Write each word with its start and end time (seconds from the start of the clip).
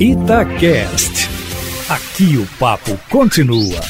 Itacast. 0.00 1.28
Aqui 1.88 2.36
o 2.36 2.46
papo 2.56 2.96
continua. 3.10 3.80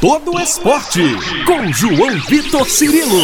Todo 0.00 0.38
esporte 0.38 1.02
com 1.44 1.72
João 1.72 2.20
Vitor 2.28 2.70
Cirilo. 2.70 3.20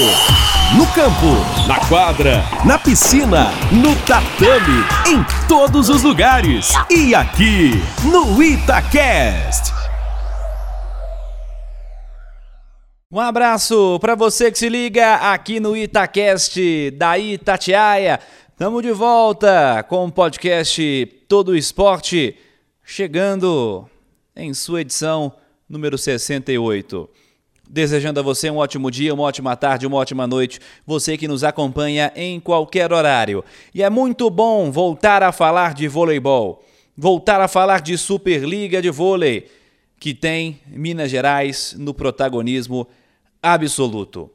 No 0.76 0.84
campo, 0.88 1.68
na 1.68 1.78
quadra, 1.86 2.42
na 2.64 2.80
piscina, 2.80 3.52
no 3.70 3.94
tatame, 4.06 4.84
em 5.06 5.24
todos 5.46 5.88
os 5.88 6.02
lugares. 6.02 6.72
E 6.90 7.14
aqui 7.14 7.70
no 8.02 8.42
Itacast. 8.42 9.72
Um 13.08 13.20
abraço 13.20 14.00
para 14.00 14.16
você 14.16 14.50
que 14.50 14.58
se 14.58 14.68
liga 14.68 15.14
aqui 15.32 15.60
no 15.60 15.76
Itacast 15.76 16.90
da 16.90 17.16
Itatiaia. 17.16 18.18
Estamos 18.56 18.82
de 18.82 18.90
volta 18.90 19.82
com 19.82 20.06
o 20.06 20.10
podcast 20.10 21.04
Todo 21.28 21.54
Esporte, 21.54 22.38
chegando 22.82 23.86
em 24.34 24.54
sua 24.54 24.80
edição 24.80 25.30
número 25.68 25.98
68. 25.98 27.06
Desejando 27.68 28.18
a 28.18 28.22
você 28.22 28.48
um 28.48 28.56
ótimo 28.56 28.90
dia, 28.90 29.12
uma 29.12 29.24
ótima 29.24 29.54
tarde, 29.56 29.86
uma 29.86 29.98
ótima 29.98 30.26
noite, 30.26 30.58
você 30.86 31.18
que 31.18 31.28
nos 31.28 31.44
acompanha 31.44 32.10
em 32.16 32.40
qualquer 32.40 32.94
horário. 32.94 33.44
E 33.74 33.82
é 33.82 33.90
muito 33.90 34.30
bom 34.30 34.72
voltar 34.72 35.22
a 35.22 35.32
falar 35.32 35.74
de 35.74 35.86
voleibol, 35.86 36.64
voltar 36.96 37.42
a 37.42 37.48
falar 37.48 37.82
de 37.82 37.98
Superliga 37.98 38.80
de 38.80 38.88
Vôlei, 38.88 39.50
que 40.00 40.14
tem 40.14 40.62
Minas 40.66 41.10
Gerais 41.10 41.74
no 41.78 41.92
protagonismo 41.92 42.88
absoluto. 43.42 44.30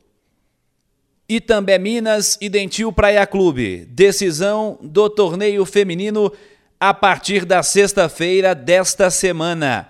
Itambé 1.35 1.77
Minas 1.77 2.37
e 2.41 2.49
Dentil 2.49 2.91
Praia 2.91 3.25
Clube. 3.25 3.85
Decisão 3.85 4.77
do 4.81 5.09
torneio 5.09 5.65
feminino 5.65 6.29
a 6.77 6.93
partir 6.93 7.45
da 7.45 7.63
sexta-feira 7.63 8.53
desta 8.53 9.09
semana. 9.09 9.89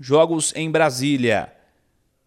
Jogos 0.00 0.52
em 0.56 0.68
Brasília. 0.68 1.52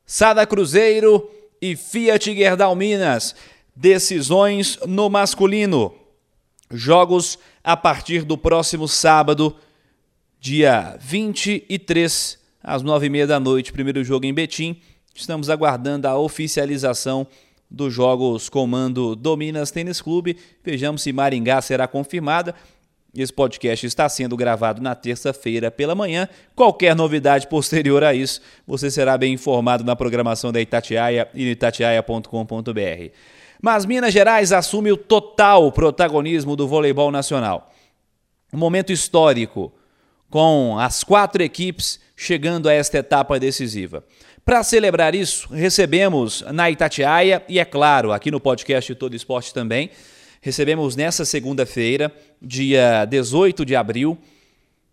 Sada 0.06 0.48
Cruzeiro 0.48 1.30
e 1.62 1.76
Fiat 1.76 2.34
Gerdau 2.34 2.74
Minas. 2.74 3.36
Decisões 3.76 4.80
no 4.88 5.10
masculino. 5.10 5.94
Jogos 6.72 7.38
a 7.62 7.76
partir 7.76 8.24
do 8.24 8.38
próximo 8.38 8.88
sábado, 8.88 9.58
dia 10.40 10.98
23, 11.02 12.40
às 12.64 12.82
nove 12.82 13.08
e 13.08 13.10
meia 13.10 13.28
da 13.28 13.42
noite. 13.42 13.74
Primeiro 13.74 14.06
jogo 14.06 14.26
em 14.26 14.34
Betim. 14.34 14.82
Estamos 15.14 15.50
aguardando 15.50 16.08
a 16.08 16.18
oficialização 16.18 17.28
dos 17.70 17.94
Jogos 17.94 18.50
Comando 18.50 19.16
do 19.16 19.36
Minas 19.36 19.72
Tênis 19.72 20.02
Clube. 20.02 20.38
Vejamos 20.64 21.02
se 21.02 21.12
Maringá 21.12 21.62
será 21.62 21.88
confirmada. 21.88 22.56
Esse 23.16 23.34
podcast 23.34 23.86
está 23.86 24.08
sendo 24.08 24.38
gravado 24.38 24.82
na 24.82 24.94
terça-feira 24.94 25.72
pela 25.72 25.96
manhã. 25.96 26.28
Qualquer 26.56 26.96
novidade 26.96 27.48
posterior 27.48 28.04
a 28.04 28.14
isso, 28.14 28.42
você 28.66 28.92
será 28.92 29.18
bem 29.18 29.34
informado 29.34 29.84
na 29.84 29.96
programação 29.96 30.52
da 30.52 30.62
Itatiaia 30.62 31.28
e 31.34 31.46
no 31.46 31.50
itatiaia.com.br. 31.50 33.12
Mas 33.62 33.86
Minas 33.86 34.14
Gerais 34.14 34.52
assume 34.52 34.92
o 34.92 34.98
total 34.98 35.72
protagonismo 35.72 36.56
do 36.56 36.68
voleibol 36.68 37.12
nacional. 37.12 37.72
Um 38.54 38.58
momento 38.58 38.92
histórico, 38.92 39.74
com 40.30 40.78
as 40.78 41.04
quatro 41.04 41.42
equipes 41.42 42.00
chegando 42.16 42.70
a 42.70 42.74
esta 42.74 43.00
etapa 43.00 43.40
decisiva. 43.40 44.04
Para 44.48 44.64
celebrar 44.64 45.14
isso, 45.14 45.54
recebemos 45.54 46.42
na 46.54 46.72
Itatiaia 46.72 47.44
e, 47.50 47.60
é 47.60 47.66
claro, 47.66 48.14
aqui 48.14 48.32
no 48.32 48.40
podcast 48.40 48.96
Todo 48.96 49.14
Esporte 49.14 49.54
também, 49.54 49.90
recebemos 50.40 50.96
nessa 50.96 51.26
segunda-feira, 51.26 52.10
dia 52.42 53.04
18 53.04 53.66
de 53.66 53.76
abril, 53.76 54.18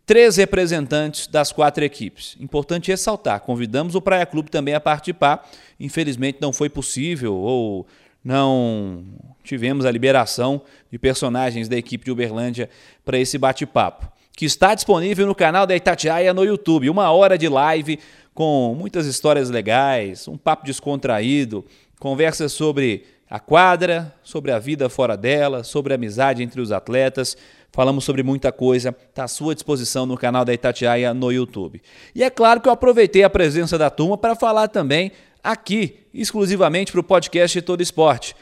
três 0.05 0.39
representantes 0.39 1.29
das 1.29 1.53
quatro 1.53 1.85
equipes. 1.85 2.37
Importante 2.41 2.91
ressaltar, 2.91 3.43
convidamos 3.43 3.95
o 3.95 4.03
Praia 4.03 4.27
Clube 4.27 4.51
também 4.51 4.75
a 4.75 4.81
participar. 4.81 5.49
Infelizmente 5.79 6.39
não 6.41 6.53
foi 6.53 6.69
possível 6.69 7.37
ou 7.37 7.87
não 8.25 9.05
tivemos 9.45 9.87
a 9.87 9.91
liberação 9.93 10.63
de 10.91 10.99
personagens 10.99 11.69
da 11.69 11.77
equipe 11.77 12.05
de 12.05 12.11
Uberlândia 12.11 12.69
para 13.05 13.21
esse 13.21 13.39
bate-papo, 13.39 14.11
que 14.37 14.45
está 14.45 14.75
disponível 14.75 15.27
no 15.27 15.35
canal 15.35 15.67
da 15.67 15.77
Itatiaia 15.77 16.35
no 16.35 16.45
YouTube. 16.45 16.91
Uma 16.91 17.11
hora 17.11 17.39
de 17.39 17.49
live 17.49 17.99
com 18.35 18.75
muitas 18.77 19.07
histórias 19.07 19.49
legais, 19.49 20.27
um 20.27 20.37
papo 20.37 20.67
descontraído, 20.67 21.65
conversas 22.01 22.53
sobre 22.53 23.05
a 23.31 23.39
quadra, 23.39 24.13
sobre 24.23 24.51
a 24.51 24.59
vida 24.59 24.89
fora 24.89 25.17
dela, 25.17 25.63
sobre 25.63 25.93
a 25.93 25.97
amizade 25.97 26.43
entre 26.43 26.61
os 26.61 26.73
atletas. 26.73 27.37
Falamos 27.73 28.05
sobre 28.05 28.23
muita 28.23 28.53
coisa, 28.53 28.95
está 29.09 29.25
à 29.25 29.29
sua 29.29 29.55
disposição 29.55 30.05
no 30.05 30.17
canal 30.17 30.45
da 30.45 30.53
Itatiaia 30.53 31.15
no 31.15 31.33
YouTube. 31.33 31.81
E 32.15 32.23
é 32.23 32.31
claro 32.31 32.61
que 32.61 32.69
eu 32.69 32.73
aproveitei 32.73 33.23
a 33.23 33.31
presença 33.31 33.79
da 33.79 33.89
turma 33.89 34.19
para 34.19 34.35
falar 34.35 34.69
também 34.69 35.13
aqui, 35.43 36.01
exclusivamente 36.13 36.91
para 36.91 37.01
o 37.01 37.05
podcast 37.05 37.61
Todo 37.63 37.83
Esporte. 37.83 38.35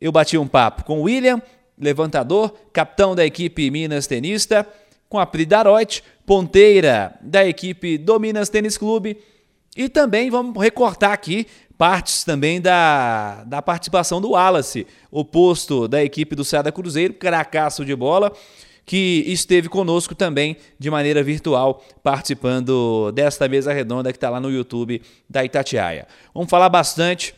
Eu 0.00 0.10
bati 0.12 0.36
um 0.36 0.46
papo 0.46 0.84
com 0.84 1.00
o 1.00 1.02
William, 1.02 1.40
levantador, 1.76 2.54
capitão 2.72 3.14
da 3.14 3.24
equipe 3.24 3.70
Minas 3.70 4.06
Tenista, 4.06 4.66
com 5.08 5.18
a 5.18 5.26
Pri 5.26 5.46
Daroit, 5.46 6.02
ponteira 6.26 7.16
da 7.20 7.46
equipe 7.46 7.96
do 7.98 8.18
Minas 8.18 8.48
Tênis 8.48 8.76
Clube. 8.76 9.18
E 9.76 9.88
também 9.88 10.30
vamos 10.30 10.60
recortar 10.62 11.12
aqui 11.12 11.46
partes 11.78 12.24
também 12.24 12.60
da, 12.60 13.44
da 13.44 13.62
participação 13.62 14.20
do 14.20 14.30
Wallace, 14.30 14.86
oposto 15.10 15.86
da 15.86 16.02
equipe 16.02 16.34
do 16.34 16.44
Sada 16.44 16.72
Cruzeiro, 16.72 17.14
cracaço 17.14 17.84
de 17.84 17.94
bola, 17.94 18.32
que 18.84 19.22
esteve 19.26 19.68
conosco 19.68 20.14
também 20.14 20.56
de 20.78 20.90
maneira 20.90 21.22
virtual, 21.22 21.84
participando 22.02 23.12
desta 23.12 23.46
mesa 23.48 23.72
redonda 23.72 24.10
que 24.10 24.16
está 24.16 24.28
lá 24.28 24.40
no 24.40 24.50
YouTube 24.50 25.00
da 25.30 25.44
Itatiaia. 25.44 26.08
Vamos 26.34 26.50
falar 26.50 26.68
bastante 26.68 27.34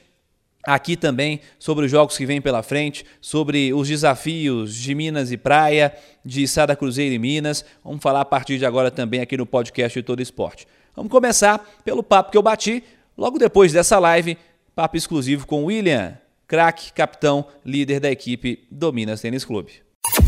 aqui 0.63 0.97
também 0.97 1.41
sobre 1.59 1.87
os 1.87 1.91
jogos 1.91 2.17
que 2.17 2.27
vêm 2.27 2.41
pela 2.41 2.63
frente, 2.63 3.05
sobre 3.21 3.73
os 3.73 3.89
desafios 3.89 4.75
de 4.75 4.95
Minas 4.95 5.33
e 5.33 5.37
Praia, 5.37 5.95
de 6.25 6.47
Sada 6.47 6.77
Cruzeiro 6.77 7.15
e 7.15 7.19
Minas. 7.19 7.65
Vamos 7.85 8.03
falar 8.03 8.21
a 8.21 8.25
partir 8.25 8.59
de 8.59 8.67
agora 8.67 8.91
também 8.91 9.21
aqui 9.21 9.37
no 9.37 9.47
podcast 9.47 9.99
de 9.99 10.03
Todo 10.03 10.21
Esporte. 10.21 10.67
Vamos 10.95 11.11
começar 11.11 11.59
pelo 11.85 12.03
papo 12.03 12.31
que 12.31 12.39
eu 12.39 12.43
bati 12.43 12.83
logo 13.17 13.39
depois 13.39 13.73
dessa 13.73 13.99
live, 13.99 14.37
papo 14.75 14.97
exclusivo 14.97 15.47
com 15.47 15.65
William, 15.65 16.19
craque, 16.47 16.93
capitão, 16.93 17.47
líder 17.65 18.01
da 18.01 18.11
equipe 18.11 18.67
do 18.71 18.93
Minas 18.93 19.21
Tênis 19.21 19.45
Clube. 19.45 19.73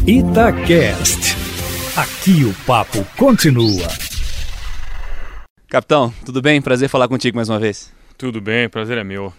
Itacast. 0.06 1.36
Aqui 1.96 2.44
o 2.44 2.54
papo 2.64 3.04
continua. 3.16 3.86
Capitão, 5.68 6.12
tudo 6.24 6.40
bem? 6.40 6.60
Prazer 6.60 6.88
falar 6.88 7.08
contigo 7.08 7.36
mais 7.36 7.48
uma 7.48 7.58
vez. 7.58 7.92
Tudo 8.16 8.40
bem, 8.40 8.68
prazer 8.68 8.98
é 8.98 9.04
meu. 9.04 9.32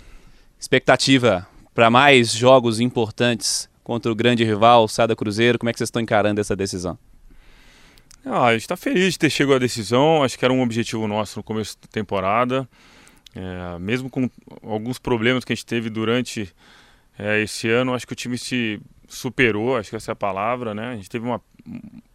Expectativa 0.63 1.45
para 1.73 1.89
mais 1.89 2.31
jogos 2.31 2.79
importantes 2.79 3.69
contra 3.83 4.09
o 4.09 4.15
grande 4.15 4.45
rival, 4.45 4.87
Sada 4.87 5.13
Cruzeiro. 5.13 5.59
Como 5.59 5.69
é 5.69 5.73
que 5.73 5.77
vocês 5.77 5.89
estão 5.89 6.01
encarando 6.01 6.39
essa 6.39 6.55
decisão? 6.55 6.97
Ah, 8.25 8.45
a 8.45 8.53
gente 8.53 8.61
está 8.61 8.77
feliz 8.77 9.11
de 9.11 9.19
ter 9.19 9.29
chegado 9.29 9.57
à 9.57 9.59
decisão. 9.59 10.23
Acho 10.23 10.39
que 10.39 10.45
era 10.45 10.53
um 10.53 10.61
objetivo 10.61 11.05
nosso 11.05 11.37
no 11.37 11.43
começo 11.43 11.77
da 11.81 11.89
temporada. 11.89 12.65
É, 13.35 13.77
mesmo 13.77 14.09
com 14.09 14.29
alguns 14.61 14.97
problemas 14.97 15.43
que 15.43 15.51
a 15.51 15.55
gente 15.55 15.65
teve 15.65 15.89
durante 15.89 16.49
é, 17.19 17.41
esse 17.41 17.67
ano, 17.67 17.93
acho 17.93 18.07
que 18.07 18.13
o 18.13 18.15
time 18.15 18.37
se 18.37 18.79
superou. 19.09 19.75
Acho 19.75 19.89
que 19.89 19.97
essa 19.97 20.11
é 20.11 20.13
a 20.13 20.15
palavra, 20.15 20.73
né? 20.73 20.91
A 20.91 20.95
gente 20.95 21.09
teve 21.09 21.25
uma, 21.25 21.41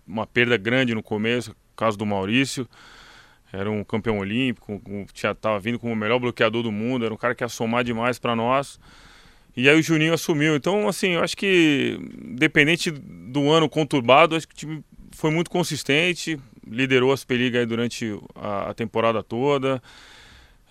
uma 0.07 0.27
perda 0.27 0.57
grande 0.57 0.95
no 0.95 1.03
começo, 1.03 1.55
caso 1.77 1.99
do 1.99 2.07
Maurício. 2.07 2.67
Era 3.53 3.71
um 3.71 3.83
campeão 3.83 4.19
olímpico, 4.19 4.81
estava 5.15 5.59
vindo 5.59 5.79
como 5.79 5.93
o 5.93 5.97
melhor 5.97 6.19
bloqueador 6.19 6.63
do 6.63 6.71
mundo. 6.71 7.05
Era 7.05 7.15
um 7.15 7.17
cara 7.17 7.35
que 7.35 7.43
ia 7.43 7.49
somar 7.49 7.83
demais 7.83 8.19
para 8.19 8.37
nós. 8.37 8.79
E 9.57 9.69
aí 9.69 9.79
o 9.79 9.83
Juninho 9.83 10.15
assumiu. 10.15 10.55
Então, 10.55 10.87
assim, 10.87 11.15
eu 11.15 11.23
acho 11.23 11.37
que, 11.37 11.99
dependente 12.37 12.91
do 12.91 13.51
ano 13.51 13.69
conturbado, 13.69 14.37
acho 14.37 14.47
que 14.47 14.55
o 14.55 14.57
time 14.57 14.85
foi 15.13 15.31
muito 15.31 15.51
consistente, 15.51 16.39
liderou 16.65 17.13
a 17.13 17.17
Superliga 17.17 17.67
durante 17.67 18.17
a, 18.37 18.71
a, 18.71 18.75
temporada 18.75 19.23
toda. 19.23 19.83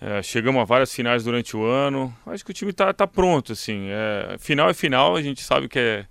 É, 0.00 0.22
chegamos 0.22 0.62
a 0.62 0.64
várias 0.64 0.94
finais 0.94 1.24
durante 1.24 1.56
o 1.56 1.64
ano. 1.64 2.16
Acho 2.26 2.44
que 2.44 2.52
o 2.52 2.54
time 2.54 2.70
está 2.70 2.92
tá 2.94 3.06
pronto, 3.06 3.52
assim. 3.52 3.88
É, 3.90 4.36
final 4.38 4.70
é 4.70 4.74
final, 4.74 5.16
a 5.16 5.22
gente 5.22 5.42
sabe 5.42 5.68
que 5.68 5.78
é, 5.78 6.06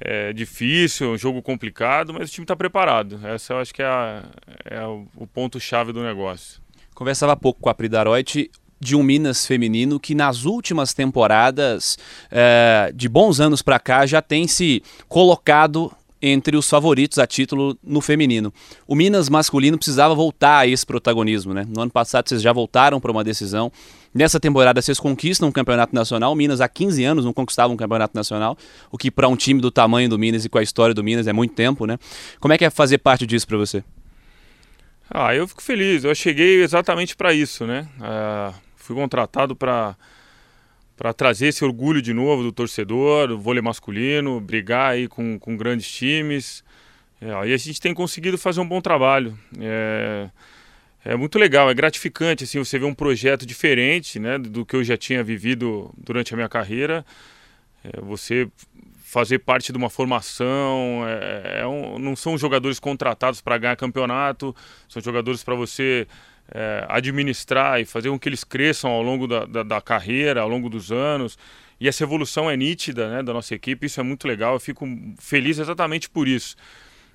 é 0.00 0.32
difícil, 0.32 1.08
é 1.08 1.10
um 1.10 1.18
jogo 1.18 1.42
complicado, 1.42 2.14
mas 2.14 2.30
o 2.30 2.32
time 2.32 2.44
está 2.44 2.54
preparado. 2.54 3.20
Essa 3.24 3.54
eu 3.54 3.58
acho 3.58 3.74
que 3.74 3.82
é, 3.82 3.86
a, 3.86 4.22
é 4.64 4.86
o 4.86 5.26
ponto-chave 5.26 5.92
do 5.92 6.02
negócio. 6.02 6.60
Conversava 6.94 7.32
há 7.32 7.36
pouco 7.36 7.60
com 7.60 7.68
a 7.68 7.74
Pridaroit 7.74 8.50
de 8.80 8.94
um 8.94 9.02
Minas 9.02 9.46
feminino 9.46 9.98
que 9.98 10.14
nas 10.14 10.44
últimas 10.44 10.94
temporadas, 10.94 11.98
é, 12.30 12.92
de 12.94 13.08
bons 13.08 13.40
anos 13.40 13.60
para 13.60 13.78
cá, 13.78 14.06
já 14.06 14.22
tem 14.22 14.46
se 14.46 14.82
colocado 15.08 15.92
entre 16.20 16.56
os 16.56 16.68
favoritos 16.68 17.18
a 17.18 17.26
título 17.26 17.78
no 17.82 18.00
feminino. 18.00 18.52
O 18.86 18.94
Minas 18.94 19.28
masculino 19.28 19.76
precisava 19.76 20.14
voltar 20.14 20.58
a 20.58 20.66
esse 20.66 20.84
protagonismo, 20.84 21.54
né? 21.54 21.66
No 21.68 21.82
ano 21.82 21.90
passado 21.90 22.28
vocês 22.28 22.42
já 22.42 22.52
voltaram 22.52 23.00
para 23.00 23.10
uma 23.10 23.22
decisão. 23.22 23.70
Nessa 24.12 24.40
temporada 24.40 24.80
vocês 24.82 24.98
conquistam 24.98 25.48
um 25.48 25.52
campeonato 25.52 25.94
nacional. 25.94 26.32
O 26.32 26.36
Minas 26.36 26.60
há 26.60 26.68
15 26.68 27.04
anos 27.04 27.24
não 27.24 27.32
conquistava 27.32 27.72
um 27.72 27.76
campeonato 27.76 28.16
nacional, 28.16 28.56
o 28.90 28.98
que 28.98 29.10
para 29.10 29.28
um 29.28 29.36
time 29.36 29.60
do 29.60 29.70
tamanho 29.70 30.08
do 30.08 30.18
Minas 30.18 30.44
e 30.44 30.48
com 30.48 30.58
a 30.58 30.62
história 30.62 30.94
do 30.94 31.04
Minas 31.04 31.26
é 31.26 31.32
muito 31.32 31.54
tempo, 31.54 31.86
né? 31.86 31.98
Como 32.40 32.52
é 32.52 32.58
que 32.58 32.64
é 32.64 32.70
fazer 32.70 32.98
parte 32.98 33.26
disso 33.26 33.46
para 33.46 33.56
você? 33.56 33.84
Ah, 35.10 35.34
eu 35.34 35.48
fico 35.48 35.62
feliz. 35.62 36.04
Eu 36.04 36.14
cheguei 36.14 36.62
exatamente 36.62 37.16
para 37.16 37.32
isso, 37.32 37.66
né? 37.66 37.88
Uh, 37.98 38.54
fui 38.76 38.94
contratado 38.94 39.56
para 39.56 39.96
para 40.98 41.14
trazer 41.14 41.46
esse 41.46 41.64
orgulho 41.64 42.02
de 42.02 42.12
novo 42.12 42.42
do 42.42 42.50
torcedor, 42.50 43.28
do 43.28 43.38
vôlei 43.38 43.62
masculino, 43.62 44.40
brigar 44.40 44.90
aí 44.90 45.06
com, 45.06 45.38
com 45.38 45.56
grandes 45.56 45.88
times. 45.88 46.64
É, 47.20 47.28
e 47.48 47.54
a 47.54 47.56
gente 47.56 47.80
tem 47.80 47.94
conseguido 47.94 48.36
fazer 48.36 48.60
um 48.60 48.66
bom 48.66 48.80
trabalho. 48.80 49.38
É, 49.60 50.28
é 51.04 51.16
muito 51.16 51.38
legal, 51.38 51.70
é 51.70 51.74
gratificante 51.74 52.42
assim 52.42 52.58
você 52.58 52.80
ver 52.80 52.86
um 52.86 52.94
projeto 52.94 53.46
diferente, 53.46 54.18
né, 54.18 54.38
do 54.38 54.66
que 54.66 54.74
eu 54.74 54.82
já 54.82 54.96
tinha 54.96 55.22
vivido 55.22 55.94
durante 55.96 56.34
a 56.34 56.36
minha 56.36 56.48
carreira. 56.48 57.06
É, 57.84 58.00
você 58.00 58.48
fazer 59.04 59.38
parte 59.38 59.70
de 59.70 59.78
uma 59.78 59.88
formação, 59.88 61.04
é, 61.06 61.60
é 61.60 61.66
um, 61.66 61.96
não 62.00 62.16
são 62.16 62.36
jogadores 62.36 62.80
contratados 62.80 63.40
para 63.40 63.56
ganhar 63.56 63.76
campeonato, 63.76 64.54
são 64.88 65.00
jogadores 65.00 65.44
para 65.44 65.54
você 65.54 66.08
é, 66.52 66.84
administrar 66.88 67.80
e 67.80 67.84
fazer 67.84 68.08
com 68.08 68.18
que 68.18 68.28
eles 68.28 68.44
cresçam 68.44 68.90
ao 68.90 69.02
longo 69.02 69.26
da, 69.26 69.44
da, 69.44 69.62
da, 69.62 69.80
carreira, 69.80 70.40
ao 70.40 70.48
longo 70.48 70.68
dos 70.68 70.90
anos. 70.90 71.38
E 71.80 71.86
essa 71.86 72.02
evolução 72.02 72.50
é 72.50 72.56
nítida 72.56 73.08
né, 73.08 73.22
da 73.22 73.32
nossa 73.32 73.54
equipe, 73.54 73.86
isso 73.86 74.00
é 74.00 74.02
muito 74.02 74.26
legal, 74.26 74.54
eu 74.54 74.60
fico 74.60 74.86
feliz 75.18 75.58
exatamente 75.58 76.10
por 76.10 76.26
isso. 76.26 76.56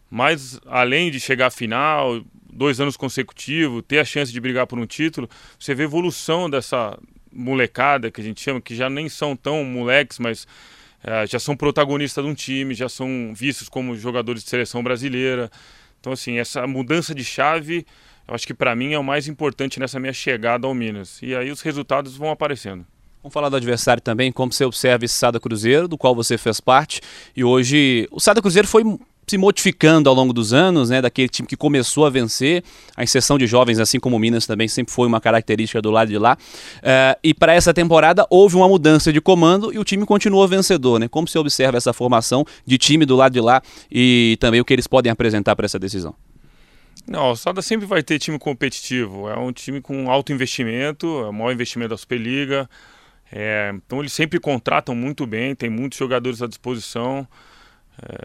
Mas 0.09 0.59
além 0.65 1.11
de 1.11 1.19
chegar 1.19 1.47
à 1.47 1.51
final, 1.51 2.23
dois 2.49 2.79
anos 2.79 2.95
consecutivos, 2.95 3.83
ter 3.87 3.99
a 3.99 4.05
chance 4.05 4.31
de 4.31 4.39
brigar 4.39 4.67
por 4.67 4.77
um 4.77 4.85
título, 4.85 5.29
você 5.59 5.73
vê 5.73 5.83
a 5.83 5.85
evolução 5.85 6.49
dessa 6.49 6.97
molecada 7.31 8.11
que 8.11 8.21
a 8.21 8.23
gente 8.23 8.39
chama, 8.39 8.61
que 8.61 8.75
já 8.75 8.89
nem 8.89 9.09
são 9.09 9.35
tão 9.35 9.65
moleques, 9.65 10.19
mas 10.19 10.47
é, 11.03 11.25
já 11.25 11.39
são 11.39 11.57
protagonistas 11.57 12.23
de 12.23 12.29
um 12.29 12.33
time, 12.35 12.73
já 12.73 12.87
são 12.87 13.33
vistos 13.35 13.67
como 13.67 13.95
jogadores 13.97 14.43
de 14.43 14.49
seleção 14.49 14.83
brasileira. 14.83 15.51
Então, 15.99 16.13
assim, 16.13 16.37
essa 16.37 16.65
mudança 16.67 17.13
de 17.13 17.23
chave 17.23 17.85
eu 18.27 18.33
acho 18.33 18.47
que 18.47 18.53
para 18.53 18.75
mim 18.75 18.93
é 18.93 18.99
o 18.99 19.03
mais 19.03 19.27
importante 19.27 19.79
nessa 19.79 19.99
minha 19.99 20.13
chegada 20.13 20.65
ao 20.67 20.73
Minas. 20.73 21.19
E 21.21 21.35
aí 21.35 21.51
os 21.51 21.61
resultados 21.61 22.15
vão 22.15 22.29
aparecendo. 22.29 22.85
Vamos 23.21 23.33
falar 23.33 23.47
do 23.49 23.55
adversário 23.55 24.01
também, 24.01 24.31
como 24.31 24.51
você 24.51 24.65
observa 24.65 25.05
esse 25.05 25.15
Sada 25.15 25.39
Cruzeiro, 25.39 25.87
do 25.87 25.97
qual 25.97 26.13
você 26.13 26.37
fez 26.37 26.59
parte. 26.59 26.99
E 27.35 27.43
hoje 27.43 28.07
o 28.11 28.19
Sada 28.19 28.41
Cruzeiro 28.41 28.67
foi 28.67 28.83
se 29.25 29.37
modificando 29.37 30.09
ao 30.09 30.15
longo 30.15 30.33
dos 30.33 30.53
anos, 30.53 30.89
né, 30.89 31.01
daquele 31.01 31.29
time 31.29 31.47
que 31.47 31.55
começou 31.55 32.05
a 32.05 32.09
vencer, 32.09 32.63
a 32.95 33.03
inserção 33.03 33.37
de 33.37 33.47
jovens, 33.47 33.79
assim 33.79 33.99
como 33.99 34.17
o 34.17 34.19
Minas 34.19 34.45
também 34.45 34.67
sempre 34.67 34.93
foi 34.93 35.07
uma 35.07 35.21
característica 35.21 35.81
do 35.81 35.89
lado 35.91 36.09
de 36.09 36.17
lá. 36.17 36.37
Uh, 36.79 37.19
e 37.23 37.33
para 37.33 37.53
essa 37.53 37.73
temporada 37.73 38.27
houve 38.29 38.55
uma 38.57 38.67
mudança 38.67 39.13
de 39.13 39.21
comando 39.21 39.73
e 39.73 39.79
o 39.79 39.83
time 39.85 40.05
continuou 40.05 40.45
vencedor, 40.45 40.99
né? 40.99 41.07
Como 41.07 41.27
você 41.27 41.39
observa 41.39 41.77
essa 41.77 41.93
formação 41.93 42.45
de 42.65 42.77
time 42.77 43.05
do 43.05 43.15
lado 43.15 43.31
de 43.31 43.39
lá 43.39 43.61
e 43.89 44.37
também 44.39 44.59
o 44.59 44.65
que 44.65 44.73
eles 44.73 44.87
podem 44.87 45.11
apresentar 45.11 45.55
para 45.55 45.65
essa 45.65 45.79
decisão? 45.79 46.13
Não, 47.07 47.31
o 47.31 47.35
Sada 47.35 47.61
sempre 47.61 47.85
vai 47.85 48.01
ter 48.01 48.17
time 48.19 48.39
competitivo. 48.39 49.29
É 49.29 49.37
um 49.37 49.51
time 49.51 49.81
com 49.81 50.09
alto 50.09 50.31
investimento, 50.31 51.07
é 51.25 51.29
o 51.29 51.33
maior 51.33 51.51
investimento 51.51 51.89
da 51.89 51.97
Superliga. 51.97 52.69
É, 53.31 53.71
então 53.75 53.99
eles 53.99 54.13
sempre 54.13 54.39
contratam 54.39 54.95
muito 54.95 55.25
bem, 55.25 55.55
tem 55.55 55.69
muitos 55.69 55.97
jogadores 55.97 56.41
à 56.41 56.47
disposição. 56.47 57.27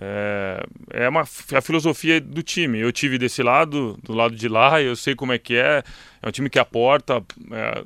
É, 0.01 0.65
é 0.91 1.09
uma, 1.09 1.23
a 1.23 1.61
filosofia 1.61 2.21
do 2.21 2.43
time. 2.43 2.79
Eu 2.79 2.93
tive 2.93 3.19
desse 3.19 3.43
lado, 3.43 3.99
do 4.03 4.15
lado 4.15 4.35
de 4.35 4.49
lá, 4.49 4.81
eu 4.81 4.95
sei 4.95 5.15
como 5.15 5.33
é 5.33 5.39
que 5.39 5.57
é. 5.57 5.83
É 6.23 6.29
um 6.29 6.31
time 6.31 6.49
que 6.49 6.59
aporta. 6.59 7.23
É, 7.51 7.85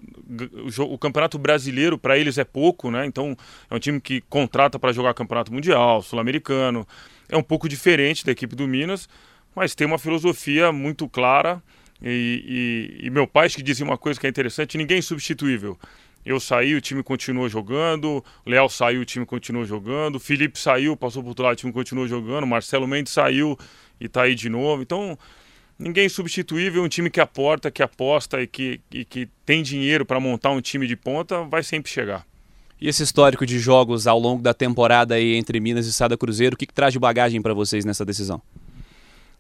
o, 0.79 0.95
o, 0.95 0.99
campeonato 0.99 1.39
brasileiro 1.39 1.99
para 1.99 2.19
eles 2.19 2.39
é 2.39 2.45
pouco, 2.45 2.91
né? 2.91 3.07
Então 3.07 3.37
é 3.71 3.75
um 3.75 3.79
time 3.79 4.01
que 4.01 4.21
contrata 4.23 4.79
para 4.79 4.93
jogar 4.93 5.15
campeonato 5.15 5.53
mundial, 5.53 6.03
sul-americano. 6.03 6.87
É 7.29 7.37
um 7.37 7.43
pouco 7.43 7.69
diferente 7.69 8.27
da 8.27 8.33
equipe 8.33 8.55
do 8.55 8.69
Minas 8.69 9.09
mas 9.55 9.75
tem 9.75 9.87
uma 9.87 9.99
filosofia 9.99 10.73
muito 10.73 11.09
clara. 11.09 11.63
E, 12.03 12.99
e, 13.01 13.07
e 13.07 13.11
meu 13.11 13.27
pai 13.27 13.49
que 13.49 13.63
dizia 13.63 13.85
uma 13.85 13.99
coisa 13.99 14.19
que 14.19 14.27
é 14.27 14.31
interessante: 14.31 14.77
ninguém 14.77 14.99
é 14.99 15.03
substituível. 15.03 15.79
Eu 16.25 16.39
saí, 16.39 16.75
o 16.75 16.81
time 16.81 17.03
continuou 17.03 17.49
jogando. 17.49 18.25
Léo 18.47 18.69
saiu, 18.69 19.01
o 19.01 19.05
time 19.05 19.27
continuou 19.27 19.65
jogando. 19.65 20.21
Felipe 20.21 20.59
saiu, 20.59 20.97
passou 20.97 21.23
por 21.23 21.31
outro 21.31 21.45
lado, 21.45 21.55
o 21.55 21.57
time 21.57 21.73
continuou 21.73 22.07
jogando. 22.07 22.47
Marcelo 22.47 22.87
Mendes 22.87 23.13
saiu 23.13 23.59
e 24.01 24.07
está 24.07 24.23
aí 24.23 24.35
de 24.35 24.49
novo. 24.49 24.83
Então, 24.83 25.19
ninguém 25.77 26.07
é 26.07 26.09
substituível. 26.09 26.85
Um 26.85 26.89
time 26.89 27.11
que 27.11 27.21
aporta, 27.21 27.73
que 27.73 27.83
aposta 27.83 28.41
e 28.41 28.47
que, 28.47 28.81
e 28.93 29.05
que 29.05 29.29
tem 29.45 29.65
dinheiro 29.65 30.07
para 30.07 30.21
montar 30.21 30.51
um 30.51 30.61
time 30.61 30.87
de 30.87 30.95
ponta 30.95 31.43
vai 31.43 31.65
sempre 31.65 31.91
chegar. 31.91 32.25
E 32.81 32.89
esse 32.89 33.03
histórico 33.03 33.45
de 33.45 33.59
jogos 33.59 34.07
ao 34.07 34.19
longo 34.19 34.43
da 34.43 34.55
temporada 34.55 35.15
aí 35.15 35.35
entre 35.35 35.59
Minas 35.61 35.87
e 35.87 35.93
Sada 35.93 36.17
Cruzeiro, 36.17 36.55
o 36.55 36.59
que, 36.59 36.67
que 36.67 36.75
traz 36.75 36.93
de 36.93 36.99
bagagem 36.99 37.43
para 37.43 37.55
vocês 37.55 37.85
nessa 37.85 38.05
decisão? 38.05 38.41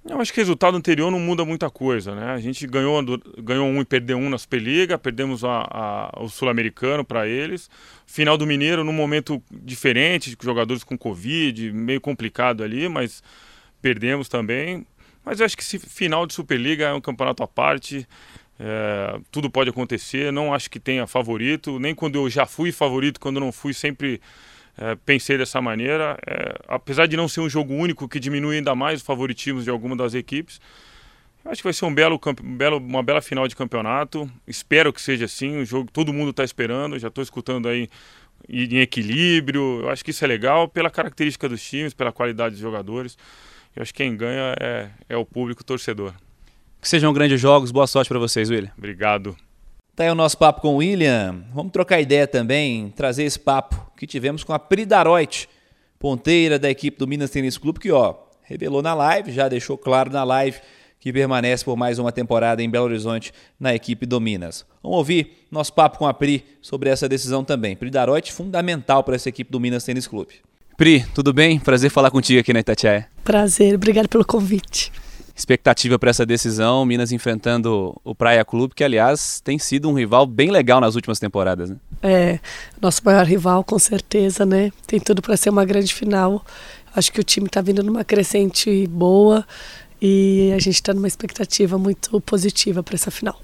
Eu 0.04 0.20
acho 0.20 0.32
que 0.32 0.40
o 0.40 0.42
resultado 0.42 0.76
anterior 0.76 1.12
não 1.12 1.20
muda 1.20 1.44
muita 1.44 1.70
coisa, 1.70 2.12
né? 2.14 2.32
A 2.32 2.38
gente 2.40 2.66
ganhou, 2.66 3.00
ganhou 3.38 3.68
um 3.68 3.80
e 3.80 3.84
perdeu 3.84 4.18
um 4.18 4.28
na 4.28 4.36
Superliga, 4.36 4.98
perdemos 4.98 5.44
a, 5.44 5.68
a, 5.70 6.22
o 6.22 6.28
Sul-Americano 6.28 7.04
para 7.04 7.28
eles. 7.28 7.70
Final 8.04 8.36
do 8.36 8.44
Mineiro 8.44 8.82
num 8.82 8.92
momento 8.92 9.40
diferente, 9.50 10.36
jogadores 10.42 10.82
com 10.82 10.98
Covid, 10.98 11.72
meio 11.72 12.00
complicado 12.00 12.64
ali, 12.64 12.88
mas 12.88 13.22
perdemos 13.80 14.28
também. 14.28 14.84
Mas 15.24 15.38
eu 15.38 15.46
acho 15.46 15.56
que 15.56 15.62
esse 15.62 15.78
final 15.78 16.26
de 16.26 16.34
Superliga 16.34 16.86
é 16.86 16.92
um 16.92 17.00
campeonato 17.00 17.44
à 17.44 17.46
parte, 17.46 18.06
é, 18.58 19.20
tudo 19.30 19.48
pode 19.48 19.70
acontecer. 19.70 20.32
Não 20.32 20.52
acho 20.52 20.68
que 20.68 20.80
tenha 20.80 21.06
favorito, 21.06 21.78
nem 21.78 21.94
quando 21.94 22.16
eu 22.16 22.28
já 22.28 22.44
fui 22.44 22.72
favorito, 22.72 23.20
quando 23.20 23.38
não 23.38 23.52
fui, 23.52 23.72
sempre 23.72 24.20
é, 24.76 24.94
pensei 24.94 25.36
dessa 25.36 25.60
maneira. 25.60 26.18
É, 26.26 26.54
apesar 26.68 27.06
de 27.06 27.16
não 27.16 27.28
ser 27.28 27.40
um 27.40 27.48
jogo 27.48 27.74
único 27.74 28.08
que 28.08 28.18
diminui 28.18 28.56
ainda 28.56 28.74
mais 28.74 29.02
o 29.02 29.04
favoritismo 29.04 29.62
de 29.62 29.70
alguma 29.70 29.96
das 29.96 30.14
equipes, 30.14 30.60
acho 31.44 31.58
que 31.58 31.64
vai 31.64 31.72
ser 31.72 31.84
um 31.84 31.94
belo, 31.94 32.20
um 32.42 32.56
belo, 32.56 32.78
uma 32.78 33.02
bela 33.02 33.20
final 33.20 33.46
de 33.46 33.56
campeonato. 33.56 34.30
Espero 34.46 34.92
que 34.92 35.00
seja 35.00 35.26
assim. 35.26 35.58
Um 35.58 35.64
jogo 35.64 35.90
todo 35.92 36.12
mundo 36.12 36.30
está 36.30 36.44
esperando. 36.44 36.98
Já 36.98 37.08
estou 37.08 37.22
escutando 37.22 37.68
aí 37.68 37.88
em 38.48 38.78
equilíbrio. 38.78 39.80
Eu 39.82 39.90
acho 39.90 40.04
que 40.04 40.10
isso 40.10 40.24
é 40.24 40.28
legal 40.28 40.68
pela 40.68 40.90
característica 40.90 41.48
dos 41.48 41.62
times, 41.62 41.94
pela 41.94 42.12
qualidade 42.12 42.54
dos 42.54 42.62
jogadores. 42.62 43.16
Eu 43.74 43.82
acho 43.82 43.92
que 43.92 44.02
quem 44.02 44.16
ganha 44.16 44.54
é, 44.60 44.90
é 45.08 45.16
o 45.16 45.24
público 45.24 45.64
torcedor. 45.64 46.12
Que 46.80 46.88
sejam 46.88 47.12
grandes 47.12 47.40
jogos. 47.40 47.70
Boa 47.70 47.86
sorte 47.86 48.08
para 48.08 48.18
vocês, 48.18 48.50
William. 48.50 48.72
Obrigado. 48.76 49.36
Tá 49.94 50.04
aí 50.04 50.10
o 50.10 50.14
nosso 50.14 50.38
papo 50.38 50.62
com 50.62 50.68
o 50.68 50.76
William. 50.76 51.44
Vamos 51.52 51.70
trocar 51.70 52.00
ideia 52.00 52.26
também, 52.26 52.90
trazer 52.96 53.24
esse 53.24 53.38
papo 53.38 53.92
que 53.94 54.06
tivemos 54.06 54.42
com 54.42 54.54
a 54.54 54.58
Pri 54.58 54.86
Daroit, 54.86 55.46
ponteira 55.98 56.58
da 56.58 56.70
equipe 56.70 56.98
do 56.98 57.06
Minas 57.06 57.28
Tênis 57.28 57.58
Clube, 57.58 57.78
que 57.78 57.92
ó, 57.92 58.14
revelou 58.42 58.80
na 58.80 58.94
live, 58.94 59.30
já 59.30 59.50
deixou 59.50 59.76
claro 59.76 60.10
na 60.10 60.24
live 60.24 60.58
que 60.98 61.12
permanece 61.12 61.62
por 61.62 61.76
mais 61.76 61.98
uma 61.98 62.10
temporada 62.10 62.62
em 62.62 62.70
Belo 62.70 62.86
Horizonte 62.86 63.34
na 63.60 63.74
equipe 63.74 64.06
do 64.06 64.18
Minas. 64.18 64.64
Vamos 64.82 64.96
ouvir 64.96 65.46
nosso 65.50 65.74
papo 65.74 65.98
com 65.98 66.06
a 66.06 66.14
Pri 66.14 66.42
sobre 66.62 66.88
essa 66.88 67.06
decisão 67.06 67.44
também. 67.44 67.76
Pri 67.76 67.90
Daroit, 67.90 68.32
fundamental 68.32 69.04
para 69.04 69.16
essa 69.16 69.28
equipe 69.28 69.52
do 69.52 69.60
Minas 69.60 69.84
Tênis 69.84 70.06
Clube. 70.06 70.36
Pri, 70.74 71.04
tudo 71.14 71.34
bem? 71.34 71.60
Prazer 71.60 71.90
falar 71.90 72.10
contigo 72.10 72.40
aqui 72.40 72.54
na 72.54 72.60
Itatiaia. 72.60 73.08
Prazer, 73.22 73.74
obrigado 73.74 74.08
pelo 74.08 74.24
convite 74.24 74.90
expectativa 75.34 75.98
para 75.98 76.10
essa 76.10 76.26
decisão, 76.26 76.84
Minas 76.84 77.12
enfrentando 77.12 77.98
o 78.04 78.14
Praia 78.14 78.44
Clube, 78.44 78.74
que 78.74 78.84
aliás 78.84 79.40
tem 79.40 79.58
sido 79.58 79.88
um 79.88 79.94
rival 79.94 80.26
bem 80.26 80.50
legal 80.50 80.80
nas 80.80 80.94
últimas 80.94 81.18
temporadas, 81.18 81.70
né? 81.70 81.76
É, 82.02 82.40
nosso 82.80 83.02
maior 83.04 83.24
rival 83.24 83.64
com 83.64 83.78
certeza, 83.78 84.44
né? 84.44 84.70
Tem 84.86 85.00
tudo 85.00 85.22
para 85.22 85.36
ser 85.36 85.50
uma 85.50 85.64
grande 85.64 85.92
final. 85.94 86.44
Acho 86.94 87.12
que 87.12 87.20
o 87.20 87.24
time 87.24 87.46
está 87.46 87.60
vindo 87.60 87.82
numa 87.82 88.04
crescente 88.04 88.86
boa 88.86 89.46
e 90.00 90.52
a 90.54 90.58
gente 90.58 90.74
está 90.74 90.92
numa 90.92 91.08
expectativa 91.08 91.78
muito 91.78 92.20
positiva 92.20 92.82
para 92.82 92.94
essa 92.94 93.10
final. 93.10 93.40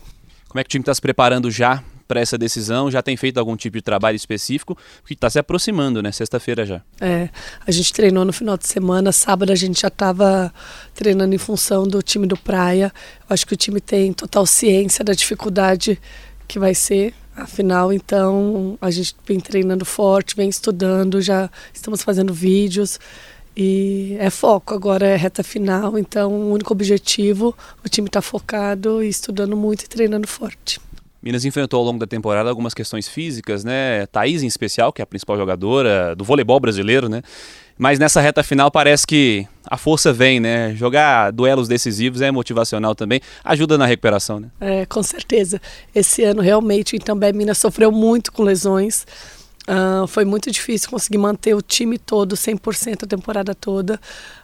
Como 0.49 0.61
é 0.61 0.65
que 0.65 0.69
o 0.69 0.73
time 0.73 0.83
está 0.83 0.95
se 0.95 1.01
preparando 1.01 1.51
já 1.51 1.83
para 2.09 2.21
essa 2.21 2.39
decisão? 2.39 2.91
Já 2.91 3.03
tem 3.03 3.17
feito 3.17 3.39
algum 3.39 3.55
tipo 3.55 3.77
de 3.77 3.83
trabalho 3.83 4.17
específico? 4.17 4.77
Porque 5.03 5.15
está 5.15 5.29
se 5.29 5.39
aproximando, 5.39 6.03
né? 6.03 6.11
Sexta-feira 6.11 6.65
já. 6.65 6.81
É, 7.01 7.29
a 7.67 7.71
gente 7.71 7.93
treinou 7.93 8.25
no 8.25 8.33
final 8.33 8.57
de 8.57 8.67
semana, 8.67 9.13
sábado 9.13 9.53
a 9.53 9.55
gente 9.55 9.83
já 9.83 9.89
estava 9.89 10.53
treinando 10.95 11.35
em 11.35 11.39
função 11.39 11.87
do 11.87 12.03
time 12.03 12.27
do 12.27 12.37
Praia. 12.37 12.91
Eu 13.29 13.35
acho 13.35 13.47
que 13.47 13.53
o 13.53 13.57
time 13.57 13.81
tem 13.81 14.13
total 14.13 14.47
ciência 14.47 15.05
da 15.05 15.13
dificuldade 15.13 16.01
que 16.49 16.59
vai 16.59 16.75
ser 16.75 17.15
a 17.37 17.47
final, 17.47 17.93
então 17.93 18.77
a 18.81 18.91
gente 18.91 19.15
vem 19.25 19.39
treinando 19.39 19.85
forte, 19.85 20.35
vem 20.35 20.49
estudando, 20.49 21.21
já 21.21 21.49
estamos 21.73 22.03
fazendo 22.03 22.33
vídeos. 22.33 22.99
E 23.57 24.17
é 24.21 24.31
foco, 24.31 24.73
agora 24.73 25.05
é 25.05 25.17
reta 25.17 25.43
final, 25.43 25.99
então 25.99 26.33
o 26.33 26.53
único 26.53 26.73
objetivo, 26.73 27.57
o 27.85 27.89
time 27.89 28.07
está 28.07 28.23
focado 28.23 29.03
e 29.03 29.09
estudando 29.09 29.57
muito 29.57 29.83
e 29.83 29.89
treinando 29.89 30.29
forte. 30.29 30.81
Minas 31.23 31.45
enfrentou 31.45 31.81
ao 31.81 31.87
longo 31.87 31.99
da 31.99 32.07
temporada 32.07 32.49
algumas 32.49 32.75
questões 32.75 33.09
físicas, 33.09 33.65
né? 33.65 34.07
Thaís 34.07 34.43
em 34.43 34.47
especial, 34.47 34.93
que 34.93 35.03
é 35.03 35.05
a 35.05 35.07
principal 35.07 35.37
jogadora 35.37 36.15
do 36.15 36.25
voleibol 36.25 36.61
brasileiro, 36.61 37.09
né? 37.09 37.23
Mas 37.77 37.99
nessa 37.99 38.21
reta 38.21 38.43
final 38.43 38.71
parece 38.71 39.07
que 39.07 39.47
a 39.65 39.77
força 39.77 40.13
vem, 40.13 40.41
né? 40.41 40.75
Jogar 40.75 41.31
duelos 41.33 41.69
decisivos 41.69 42.21
é 42.21 42.31
motivacional 42.31 42.95
também, 42.95 43.21
ajuda 43.45 43.77
na 43.79 43.87
recuperação, 43.87 44.41
né? 44.41 44.49
É, 44.61 44.87
com 44.87 45.03
certeza. 45.03 45.61
Esse 45.95 46.25
ano 46.25 46.43
realmente 46.43 46.95
o 46.95 46.97
Itambé 46.97 47.33
Minas 47.33 47.59
sofreu 47.59 47.93
muito 47.93 48.33
com 48.33 48.43
lesões. 48.43 49.07
Uh, 49.69 50.07
foi 50.07 50.25
muito 50.25 50.51
difícil 50.51 50.89
conseguir 50.89 51.19
manter 51.19 51.55
o 51.55 51.61
time 51.61 51.99
todo 51.99 52.35
100% 52.35 53.05
a 53.05 53.07
temporada 53.07 53.55
toda, 53.55 54.01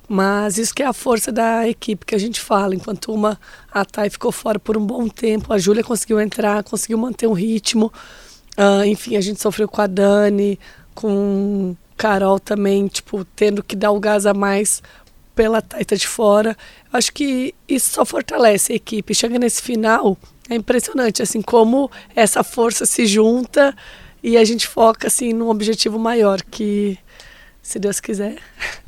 mas 0.09 0.59
isso 0.59 0.75
que 0.75 0.83
é 0.83 0.87
a 0.87 0.93
força 0.93 1.33
da 1.33 1.69
equipe 1.69 2.05
que 2.05 2.15
a 2.15 2.19
gente 2.19 2.41
fala. 2.41 2.75
Enquanto 2.75 3.13
uma, 3.13 3.39
a 3.73 3.85
Thay 3.85 4.11
ficou 4.11 4.31
fora 4.31 4.59
por 4.59 4.77
um 4.77 4.85
bom 4.85 5.09
tempo, 5.09 5.53
a 5.53 5.59
Júlia 5.59 5.83
conseguiu 5.83 6.21
entrar, 6.21 6.63
conseguiu 6.63 6.99
manter 6.99 7.27
um 7.27 7.33
ritmo. 7.33 7.93
Uh, 8.59 8.85
enfim, 8.85 9.17
a 9.17 9.21
gente 9.21 9.41
sofreu 9.41 9.69
com 9.69 9.81
a 9.81 9.87
Dani, 9.87 10.59
com 10.95 11.75
Carol 11.97 12.39
também, 12.39 12.87
tipo, 12.87 13.25
tendo 13.25 13.63
que 13.63 13.75
dar 13.75 13.91
o 13.91 14.01
gás 14.01 14.27
a 14.27 14.35
mais 14.35 14.83
pela 15.35 15.63
Taita 15.63 15.97
de 15.97 16.07
fora. 16.07 16.57
Acho 16.93 17.13
que 17.13 17.55
isso 17.69 17.91
só 17.91 18.05
fortalece 18.05 18.73
a 18.73 18.77
equipe. 18.77 19.15
Chega 19.15 19.39
nesse 19.39 19.63
final, 19.63 20.17
é 20.49 20.55
impressionante, 20.55 21.23
assim, 21.23 21.41
como 21.41 21.91
essa 22.15 22.45
força 22.45 22.87
se 22.87 23.07
junta 23.07 23.75
e 24.23 24.37
a 24.37 24.45
gente 24.45 24.67
foca 24.67 25.07
assim 25.07 25.33
num 25.33 25.49
objetivo 25.51 25.99
maior 25.99 26.41
que 26.43 26.99
se 27.63 27.79
Deus 27.79 28.01
quiser 28.01 28.37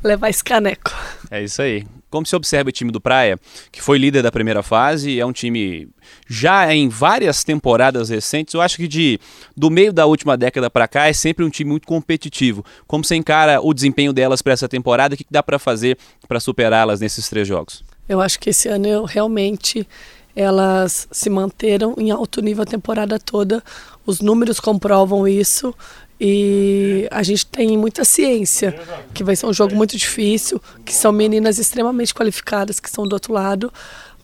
levar 0.03 0.29
esse 0.29 0.43
caneco. 0.43 0.91
É 1.29 1.43
isso 1.43 1.61
aí. 1.61 1.85
Como 2.09 2.25
se 2.25 2.35
observa 2.35 2.69
o 2.69 2.71
time 2.71 2.89
do 2.89 3.01
Praia, 3.01 3.37
que 3.71 3.81
foi 3.81 3.97
líder 3.97 4.23
da 4.23 4.31
primeira 4.31 4.63
fase, 4.63 5.19
é 5.19 5.25
um 5.25 5.33
time 5.33 5.89
já 6.25 6.73
em 6.73 6.87
várias 6.87 7.43
temporadas 7.43 8.09
recentes, 8.09 8.53
eu 8.53 8.61
acho 8.61 8.77
que 8.77 8.87
de 8.87 9.19
do 9.55 9.69
meio 9.69 9.91
da 9.91 10.05
última 10.05 10.37
década 10.37 10.69
para 10.69 10.87
cá 10.87 11.07
é 11.07 11.13
sempre 11.13 11.43
um 11.43 11.49
time 11.49 11.69
muito 11.69 11.85
competitivo. 11.85 12.63
Como 12.87 13.03
você 13.03 13.15
encara 13.15 13.59
o 13.61 13.73
desempenho 13.73 14.13
delas 14.13 14.41
para 14.41 14.53
essa 14.53 14.69
temporada, 14.69 15.15
o 15.15 15.17
que 15.17 15.25
dá 15.29 15.43
para 15.43 15.59
fazer 15.59 15.97
para 16.27 16.39
superá-las 16.39 17.01
nesses 17.01 17.27
três 17.27 17.45
jogos? 17.45 17.83
Eu 18.07 18.21
acho 18.21 18.39
que 18.39 18.51
esse 18.51 18.69
ano 18.69 18.87
eu 18.87 19.03
realmente 19.03 19.85
elas 20.33 21.07
se 21.11 21.31
manteram 21.31 21.95
em 21.97 22.11
alto 22.11 22.41
nível 22.41 22.61
a 22.61 22.65
temporada 22.65 23.17
toda. 23.19 23.61
Os 24.05 24.21
números 24.21 24.59
comprovam 24.59 25.27
isso 25.27 25.73
e 26.19 27.07
a 27.11 27.21
gente 27.21 27.45
tem 27.45 27.77
muita 27.77 28.03
ciência 28.03 28.79
que 29.13 29.23
vai 29.23 29.35
ser 29.35 29.45
um 29.45 29.53
jogo 29.53 29.75
muito 29.75 29.95
difícil, 29.95 30.61
que 30.83 30.93
são 30.93 31.11
meninas 31.11 31.59
extremamente 31.59 32.13
qualificadas 32.13 32.79
que 32.79 32.87
estão 32.87 33.07
do 33.07 33.13
outro 33.13 33.33
lado, 33.33 33.71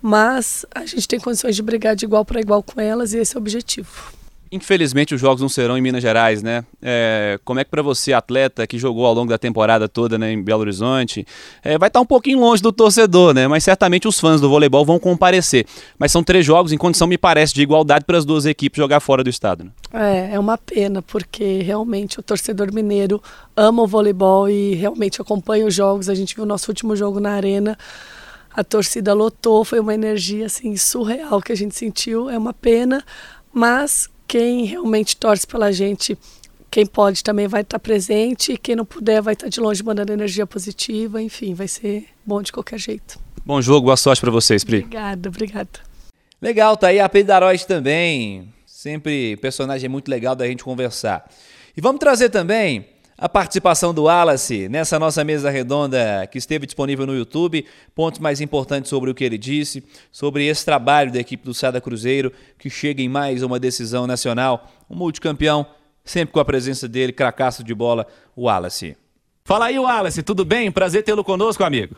mas 0.02 0.66
a 0.74 0.86
gente 0.86 1.08
tem 1.08 1.20
condições 1.20 1.56
de 1.56 1.62
brigar 1.62 1.96
de 1.96 2.06
igual 2.06 2.26
para 2.26 2.42
igual 2.42 2.64
com 2.64 2.82
elas 2.82 3.14
e 3.14 3.20
esse 3.20 3.36
é 3.36 3.40
o 3.40 3.42
objetivo. 3.42 4.23
Infelizmente 4.54 5.16
os 5.16 5.20
jogos 5.20 5.42
não 5.42 5.50
serão 5.50 5.76
em 5.76 5.82
Minas 5.82 6.04
Gerais, 6.04 6.44
né? 6.44 6.64
É, 6.80 7.40
como 7.44 7.60
é 7.60 7.64
que 7.64 7.72
para 7.72 7.82
você, 7.82 8.14
atleta 8.14 8.68
que 8.68 8.78
jogou 8.78 9.04
ao 9.08 9.14
longo 9.16 9.30
da 9.30 9.38
temporada 9.40 9.90
toda 9.90 10.16
né, 10.16 10.32
em 10.32 10.44
Belo 10.44 10.62
Horizonte, 10.62 11.26
é, 11.64 11.76
vai 11.76 11.90
estar 11.90 12.00
tá 12.00 12.04
um 12.04 12.06
pouquinho 12.06 12.40
longe 12.40 12.62
do 12.62 12.72
torcedor, 12.72 13.34
né? 13.34 13.48
Mas 13.48 13.64
certamente 13.64 14.08
os 14.08 14.20
fãs 14.20 14.40
do 14.40 14.48
voleibol 14.48 14.86
vão 14.86 15.00
comparecer. 15.00 15.66
Mas 15.98 16.12
são 16.12 16.24
três 16.24 16.46
jogos 16.46 16.72
em 16.72 16.78
condição, 16.78 17.08
me 17.08 17.18
parece, 17.18 17.52
de 17.52 17.64
igualdade 17.64 18.06
para 18.06 18.16
as 18.16 18.26
duas 18.26 18.46
equipes 18.46 18.78
jogar 18.78 19.00
fora 19.00 19.24
do 19.24 19.30
estado. 19.30 19.64
Né? 19.64 19.72
É, 19.92 20.36
é 20.36 20.40
uma 20.40 20.56
pena, 20.56 21.02
porque 21.02 21.64
realmente 21.64 22.20
o 22.20 22.24
torcedor 22.24 22.72
mineiro 22.72 23.20
ama 23.58 23.82
o 23.82 23.88
voleibol 23.88 24.48
e 24.48 24.76
realmente 24.76 25.20
acompanha 25.20 25.66
os 25.66 25.74
jogos. 25.74 26.10
A 26.10 26.16
gente 26.16 26.36
viu 26.36 26.44
o 26.44 26.48
nosso 26.48 26.70
último 26.70 26.96
jogo 26.96 27.20
na 27.20 27.32
arena 27.32 27.76
a 28.56 28.64
torcida 28.64 29.16
lotou, 29.16 29.66
foi 29.66 29.80
uma 29.80 29.96
energia 29.96 30.46
assim 30.46 30.78
surreal 30.78 31.42
que 31.42 31.52
a 31.52 31.56
gente 31.56 31.76
sentiu. 31.76 32.30
É 32.30 32.38
uma 32.38 32.54
pena, 32.54 33.04
mas 33.52 34.08
quem 34.34 34.66
realmente 34.66 35.16
torce 35.16 35.46
pela 35.46 35.72
gente, 35.72 36.18
quem 36.72 36.88
pode 36.88 37.24
também 37.24 37.48
vai 37.48 37.62
estar 37.62 37.78
presente, 37.78 38.54
e 38.54 38.58
quem 38.58 38.76
não 38.76 38.84
puder 38.84 39.22
vai 39.22 39.36
estar 39.36 39.48
de 39.48 39.60
longe 39.60 39.84
mandando 39.84 40.12
energia 40.12 40.48
positiva, 40.48 41.22
enfim, 41.22 41.54
vai 41.54 41.68
ser 41.68 42.08
bom 42.26 42.42
de 42.42 42.52
qualquer 42.52 42.80
jeito. 42.80 43.20
Bom 43.46 43.62
jogo, 43.62 43.86
boa 43.86 43.96
sorte 43.96 44.20
para 44.20 44.32
vocês, 44.32 44.64
Pri. 44.64 44.78
Obrigada, 44.78 45.30
obrigada. 45.30 45.70
Legal, 46.42 46.76
tá 46.76 46.88
aí 46.88 47.00
a 47.00 47.08
Pri 47.08 47.22
Daroide 47.22 47.68
também, 47.68 48.52
sempre 48.66 49.38
personagem 49.38 49.88
muito 49.88 50.10
legal 50.10 50.36
da 50.36 50.48
gente 50.48 50.64
conversar. 50.64 51.30
E 51.78 51.80
vamos 51.80 52.00
trazer 52.00 52.30
também 52.30 52.88
a 53.24 53.30
participação 53.30 53.94
do 53.94 54.04
Wallace 54.04 54.68
nessa 54.68 55.00
nossa 55.00 55.24
mesa 55.24 55.50
redonda 55.50 56.28
que 56.30 56.38
esteve 56.38 56.66
disponível 56.66 57.06
no 57.06 57.16
YouTube, 57.16 57.66
pontos 57.96 58.20
mais 58.20 58.42
importantes 58.42 58.90
sobre 58.90 59.10
o 59.10 59.16
que 59.16 59.24
ele 59.24 59.38
disse, 59.38 59.82
sobre 60.12 60.46
esse 60.46 60.66
trabalho 60.66 61.10
da 61.10 61.22
equipe 61.22 61.46
do 61.46 61.54
Sada 61.54 61.80
Cruzeiro, 61.80 62.34
que 62.60 62.70
chega 62.70 63.02
em 63.02 63.08
mais 63.08 63.42
uma 63.42 63.58
decisão 63.58 64.06
nacional, 64.06 64.70
um 64.90 64.96
multicampeão, 64.98 65.66
sempre 66.04 66.34
com 66.34 66.40
a 66.42 66.44
presença 66.44 66.86
dele, 66.86 67.14
cracaço 67.14 67.64
de 67.64 67.74
bola, 67.74 68.06
o 68.36 68.44
Wallace. 68.48 68.98
Fala 69.46 69.68
aí, 69.68 69.80
Wallace, 69.80 70.22
tudo 70.22 70.44
bem? 70.44 70.70
Prazer 70.70 71.02
tê-lo 71.02 71.24
conosco, 71.24 71.64
amigo. 71.64 71.96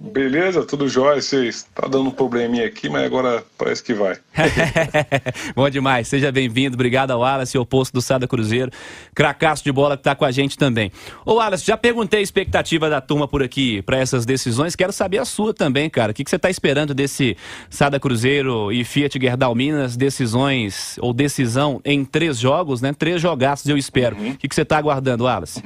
Beleza, 0.00 0.64
tudo 0.64 0.88
jóia. 0.88 1.18
Está 1.18 1.86
dando 1.88 2.08
um 2.08 2.10
probleminha 2.10 2.66
aqui, 2.66 2.88
mas 2.88 3.04
agora 3.04 3.44
parece 3.56 3.82
que 3.82 3.94
vai. 3.94 4.18
Bom 5.54 5.68
demais. 5.70 6.08
Seja 6.08 6.32
bem-vindo. 6.32 6.74
Obrigado 6.74 7.12
ao 7.12 7.20
Wallace, 7.20 7.56
oposto 7.56 7.92
do 7.92 8.02
Sada 8.02 8.26
Cruzeiro. 8.26 8.70
Cracaço 9.14 9.62
de 9.62 9.70
bola 9.70 9.96
que 9.96 10.00
está 10.00 10.14
com 10.14 10.24
a 10.24 10.30
gente 10.30 10.58
também. 10.58 10.90
Ô, 11.24 11.34
Wallace, 11.34 11.64
já 11.64 11.76
perguntei 11.76 12.20
a 12.20 12.22
expectativa 12.22 12.90
da 12.90 13.00
turma 13.00 13.28
por 13.28 13.42
aqui 13.42 13.82
para 13.82 13.98
essas 13.98 14.26
decisões. 14.26 14.74
Quero 14.74 14.92
saber 14.92 15.18
a 15.18 15.24
sua 15.24 15.54
também, 15.54 15.88
cara. 15.88 16.12
O 16.12 16.14
que, 16.14 16.24
que 16.24 16.30
você 16.30 16.36
está 16.36 16.50
esperando 16.50 16.92
desse 16.92 17.36
Sada 17.70 18.00
Cruzeiro 18.00 18.72
e 18.72 18.84
Fiat 18.84 19.18
Gerdau 19.20 19.54
Minas? 19.54 19.96
Decisões 19.96 20.96
ou 21.00 21.12
decisão 21.12 21.80
em 21.84 22.04
três 22.04 22.38
jogos, 22.38 22.80
né? 22.80 22.92
Três 22.92 23.20
jogaços, 23.20 23.68
eu 23.68 23.78
espero. 23.78 24.16
Uhum. 24.16 24.32
O 24.32 24.36
que, 24.36 24.48
que 24.48 24.54
você 24.54 24.62
está 24.62 24.76
aguardando, 24.76 25.24
Wallace? 25.24 25.62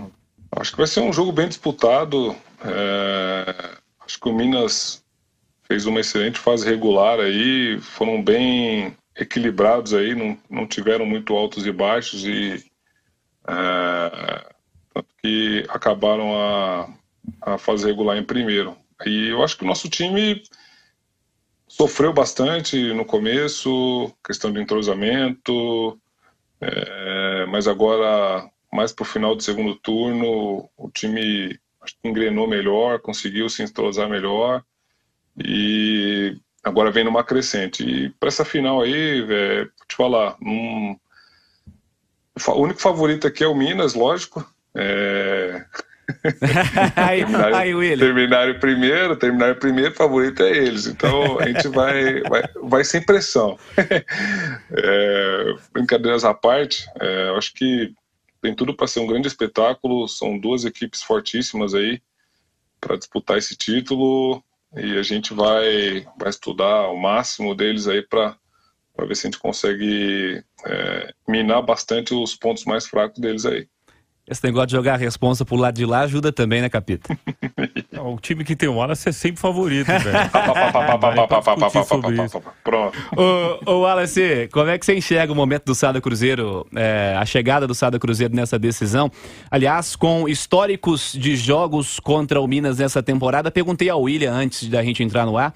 Acho 0.53 0.73
que 0.73 0.79
vai 0.79 0.87
ser 0.87 1.01
um 1.01 1.13
jogo 1.13 1.33
bem 1.33 1.49
disputado. 1.49 2.35
É 2.65 3.78
Acho 4.09 4.19
que 4.19 4.29
o 4.31 4.33
Minas 4.33 5.05
fez 5.65 5.85
uma 5.85 6.01
excelente 6.01 6.39
fase 6.39 6.65
regular 6.65 7.21
aí, 7.21 7.79
foram 7.79 8.23
bem 8.23 8.97
equilibrados 9.15 9.93
aí, 9.93 10.15
não, 10.15 10.39
não 10.49 10.67
tiveram 10.67 11.05
muito 11.05 11.37
altos 11.37 11.67
e 11.67 11.71
baixos 11.71 12.25
e 12.25 12.65
é, 13.47 14.55
tanto 14.95 15.09
que 15.23 15.63
acabaram 15.69 16.35
a, 16.35 16.89
a 17.43 17.59
fase 17.59 17.85
regular 17.87 18.17
em 18.17 18.25
primeiro. 18.25 18.75
E 19.05 19.29
eu 19.29 19.45
acho 19.45 19.59
que 19.59 19.65
o 19.65 19.67
nosso 19.67 19.91
time 19.91 20.43
sofreu 21.67 22.11
bastante 22.11 22.95
no 22.95 23.05
começo, 23.05 24.11
questão 24.25 24.51
de 24.51 24.59
entrosamento, 24.59 26.01
é, 26.63 27.45
mas 27.45 27.69
agora, 27.69 28.51
mais 28.73 28.91
para 28.91 29.03
o 29.03 29.07
final 29.07 29.37
do 29.37 29.43
segundo 29.43 29.77
turno, 29.77 30.67
o 30.79 30.91
time 30.91 31.61
acho 31.81 31.95
que 32.01 32.09
engrenou 32.09 32.47
melhor, 32.47 33.01
conseguiu 33.01 33.49
se 33.49 33.63
entrosar 33.63 34.09
melhor 34.09 34.63
e 35.37 36.37
agora 36.63 36.91
vem 36.91 37.05
numa 37.05 37.25
crescente. 37.25 37.85
E 37.85 38.11
para 38.11 38.29
essa 38.29 38.45
final 38.45 38.83
aí, 38.83 39.21
vou 39.23 39.87
te 39.87 39.97
falar, 39.97 40.37
um, 40.43 40.97
o 42.49 42.63
único 42.63 42.81
favorito 42.81 43.27
aqui 43.27 43.45
é 43.45 43.47
o 43.47 43.55
Minas, 43.55 43.95
lógico. 43.95 44.47
É... 44.75 45.65
terminar, 46.95 47.55
aí, 47.55 47.99
terminar 47.99 48.49
em 48.49 48.59
primeiro, 48.59 49.17
terminar 49.17 49.51
em 49.51 49.59
primeiro, 49.59 49.95
favorito 49.95 50.43
é 50.43 50.51
eles. 50.51 50.87
Então 50.87 51.39
a 51.39 51.47
gente 51.47 51.69
vai, 51.69 52.23
vai, 52.23 52.43
vai 52.63 52.85
sem 52.85 53.05
pressão. 53.05 53.59
é, 54.73 55.55
brincadeiras 55.73 56.25
à 56.25 56.33
parte, 56.33 56.87
é, 56.99 57.35
acho 57.37 57.53
que 57.53 57.93
tem 58.41 58.55
tudo 58.55 58.75
para 58.75 58.87
ser 58.87 59.01
um 59.01 59.07
grande 59.07 59.29
espetáculo. 59.29 60.09
São 60.09 60.39
duas 60.39 60.65
equipes 60.65 61.03
fortíssimas 61.03 61.75
aí 61.75 62.01
para 62.81 62.97
disputar 62.97 63.39
esse 63.39 63.57
título 63.57 64.43
e 64.77 64.99
a 64.99 65.03
gente 65.03 65.33
vai, 65.35 66.07
vai 66.19 66.29
estudar 66.29 66.89
o 66.89 66.97
máximo 66.97 67.55
deles 67.55 67.89
aí 67.89 68.03
para 68.03 68.37
ver 68.99 69.17
se 69.17 69.27
a 69.27 69.31
gente 69.31 69.41
consegue 69.41 70.45
é, 70.65 71.15
minar 71.27 71.63
bastante 71.63 72.15
os 72.15 72.37
pontos 72.37 72.65
mais 72.65 72.87
fracos 72.87 73.19
deles 73.19 73.45
aí. 73.47 73.69
Esse 74.31 74.45
negócio 74.45 74.69
de 74.69 74.73
jogar 74.73 74.95
a 74.95 74.97
responsa 74.97 75.45
pro 75.45 75.57
lado 75.57 75.75
de 75.75 75.87
lá 75.87 76.01
ajuda 76.01 76.31
também, 76.31 76.61
né, 76.61 76.69
Capita? 76.69 77.17
o 77.99 78.19
time 78.21 78.45
que 78.45 78.55
tem 78.55 78.69
o 78.69 78.75
Wallace 78.75 79.09
é 79.09 79.13
sempre 79.13 79.41
favorito, 79.41 79.87
velho. 79.87 80.31
Pronto. 82.63 82.99
Ô, 83.17 83.73
ô, 83.73 83.81
Wallace, 83.81 84.49
como 84.53 84.69
é 84.69 84.79
que 84.79 84.85
você 84.85 84.97
enxerga 84.97 85.33
o 85.33 85.37
momento 85.37 85.65
do 85.65 85.75
Sada 85.75 86.01
Cruzeiro, 86.01 86.67
é, 86.75 87.17
a 87.19 87.25
chegada 87.25 87.67
do 87.67 87.75
Sada 87.75 87.99
Cruzeiro 87.99 88.35
nessa 88.35 88.59
decisão? 88.59 89.11
Aliás, 89.51 89.97
com 89.97 90.29
históricos 90.29 91.13
de 91.13 91.35
jogos 91.35 91.99
contra 91.99 92.41
o 92.41 92.47
Minas 92.47 92.79
nessa 92.79 93.03
temporada, 93.03 93.51
perguntei 93.51 93.89
ao 93.89 94.03
William 94.03 94.33
antes 94.33 94.69
da 94.69 94.83
gente 94.83 95.03
entrar 95.03 95.25
no 95.25 95.39
ar 95.39 95.55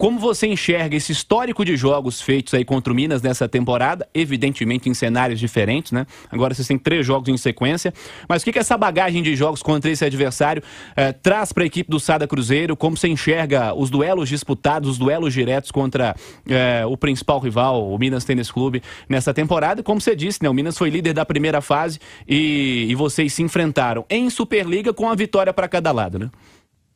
como 0.00 0.18
você 0.18 0.46
enxerga 0.46 0.96
esse 0.96 1.12
histórico 1.12 1.62
de 1.62 1.76
jogos 1.76 2.22
feitos 2.22 2.54
aí 2.54 2.64
contra 2.64 2.90
o 2.90 2.96
Minas 2.96 3.20
nessa 3.20 3.46
temporada, 3.46 4.08
evidentemente 4.14 4.88
em 4.88 4.94
cenários 4.94 5.38
diferentes, 5.38 5.92
né? 5.92 6.06
Agora 6.30 6.54
vocês 6.54 6.66
têm 6.66 6.78
três 6.78 7.04
jogos 7.04 7.28
em 7.28 7.36
sequência, 7.36 7.92
mas 8.26 8.40
o 8.40 8.46
que, 8.46 8.52
que 8.52 8.58
essa 8.58 8.78
bagagem 8.78 9.22
de 9.22 9.36
jogos 9.36 9.62
contra 9.62 9.90
esse 9.90 10.02
adversário 10.02 10.62
eh, 10.96 11.12
traz 11.12 11.52
para 11.52 11.64
a 11.64 11.66
equipe 11.66 11.90
do 11.90 12.00
Sada 12.00 12.26
Cruzeiro? 12.26 12.74
Como 12.78 12.96
você 12.96 13.08
enxerga 13.08 13.74
os 13.74 13.90
duelos 13.90 14.30
disputados, 14.30 14.88
os 14.88 14.96
duelos 14.96 15.34
diretos 15.34 15.70
contra 15.70 16.16
eh, 16.48 16.82
o 16.86 16.96
principal 16.96 17.38
rival, 17.38 17.86
o 17.86 17.98
Minas 17.98 18.24
Tênis 18.24 18.50
Clube, 18.50 18.82
nessa 19.06 19.34
temporada? 19.34 19.82
Como 19.82 20.00
você 20.00 20.16
disse, 20.16 20.42
né? 20.42 20.48
O 20.48 20.54
Minas 20.54 20.78
foi 20.78 20.88
líder 20.88 21.12
da 21.12 21.26
primeira 21.26 21.60
fase 21.60 21.98
e, 22.26 22.86
e 22.88 22.94
vocês 22.94 23.34
se 23.34 23.42
enfrentaram 23.42 24.06
em 24.08 24.30
Superliga 24.30 24.94
com 24.94 25.10
a 25.10 25.14
vitória 25.14 25.52
para 25.52 25.68
cada 25.68 25.92
lado, 25.92 26.18
né? 26.18 26.30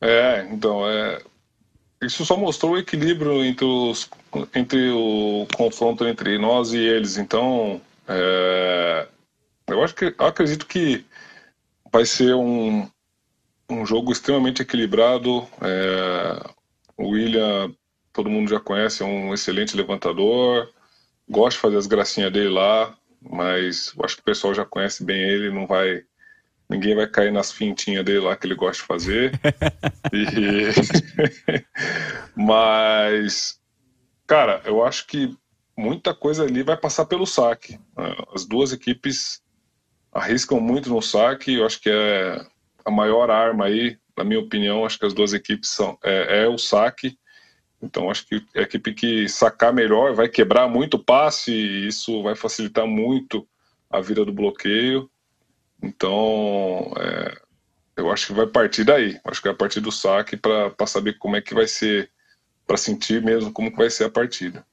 É, 0.01 0.47
então, 0.51 0.89
é, 0.89 1.19
isso 2.05 2.25
só 2.25 2.37
mostrou 2.37 2.73
o 2.73 2.77
equilíbrio 2.77 3.43
entre, 3.43 3.65
os, 3.65 4.09
entre 4.53 4.91
o 4.91 5.47
confronto 5.55 6.07
entre 6.07 6.37
nós 6.37 6.73
e 6.73 6.77
eles. 6.77 7.17
Então, 7.17 7.81
é, 8.07 9.07
eu 9.67 9.83
acho 9.83 9.95
que 9.95 10.13
acredito 10.17 10.65
que 10.67 11.05
vai 11.91 12.05
ser 12.05 12.35
um, 12.35 12.87
um 13.69 13.85
jogo 13.85 14.11
extremamente 14.11 14.61
equilibrado. 14.61 15.47
É, 15.61 16.49
o 16.97 17.09
William, 17.09 17.73
todo 18.13 18.29
mundo 18.29 18.49
já 18.49 18.59
conhece, 18.59 19.03
é 19.03 19.05
um 19.05 19.33
excelente 19.33 19.75
levantador. 19.75 20.69
Gosta 21.27 21.57
de 21.57 21.61
fazer 21.61 21.77
as 21.77 21.87
gracinhas 21.87 22.31
dele 22.31 22.49
lá, 22.49 22.95
mas 23.21 23.93
acho 24.03 24.15
que 24.15 24.21
o 24.21 24.25
pessoal 24.25 24.53
já 24.53 24.63
conhece 24.63 25.03
bem 25.03 25.19
ele, 25.21 25.49
não 25.49 25.65
vai 25.65 26.03
ninguém 26.69 26.95
vai 26.95 27.07
cair 27.07 27.31
nas 27.31 27.51
fintinhas 27.51 28.03
dele 28.03 28.19
lá 28.19 28.35
que 28.35 28.47
ele 28.47 28.55
gosta 28.55 28.81
de 28.81 28.87
fazer. 28.87 29.39
e... 30.13 31.65
Mas, 32.35 33.59
cara, 34.27 34.61
eu 34.65 34.83
acho 34.83 35.07
que 35.07 35.35
muita 35.77 36.13
coisa 36.13 36.43
ali 36.43 36.63
vai 36.63 36.77
passar 36.77 37.05
pelo 37.05 37.25
saque. 37.25 37.79
As 38.33 38.45
duas 38.45 38.71
equipes 38.71 39.41
arriscam 40.11 40.59
muito 40.59 40.89
no 40.89 41.01
saque, 41.01 41.55
eu 41.55 41.65
acho 41.65 41.81
que 41.81 41.89
é 41.89 42.45
a 42.85 42.91
maior 42.91 43.29
arma 43.29 43.65
aí, 43.65 43.97
na 44.17 44.23
minha 44.23 44.39
opinião, 44.39 44.85
acho 44.85 44.97
que 44.97 45.05
as 45.05 45.13
duas 45.13 45.33
equipes 45.33 45.69
são 45.69 45.97
é, 46.03 46.43
é 46.43 46.47
o 46.47 46.57
saque. 46.57 47.17
Então 47.81 48.09
acho 48.09 48.25
que 48.25 48.43
a 48.55 48.61
equipe 48.61 48.93
que 48.93 49.27
sacar 49.27 49.73
melhor 49.73 50.13
vai 50.13 50.29
quebrar 50.29 50.67
muito 50.67 50.97
passe 50.97 51.51
e 51.51 51.87
isso 51.87 52.23
vai 52.23 52.35
facilitar 52.35 52.87
muito 52.87 53.47
a 53.89 53.99
vida 53.99 54.23
do 54.23 54.31
bloqueio. 54.31 55.09
Então, 55.85 56.91
é, 56.97 57.37
eu 57.95 58.11
acho 58.11 58.27
que 58.27 58.33
vai 58.33 58.47
partir 58.47 58.83
daí. 58.83 59.19
Acho 59.23 59.41
que 59.41 59.47
vai 59.47 59.55
partir 59.55 59.79
do 59.79 59.91
saque 59.91 60.35
para 60.35 60.87
saber 60.87 61.17
como 61.17 61.35
é 61.35 61.41
que 61.41 61.53
vai 61.53 61.67
ser, 61.67 62.11
para 62.65 62.77
sentir 62.77 63.21
mesmo 63.21 63.51
como 63.53 63.71
que 63.71 63.77
vai 63.77 63.89
ser 63.89 64.05
a 64.05 64.09
partida. 64.09 64.65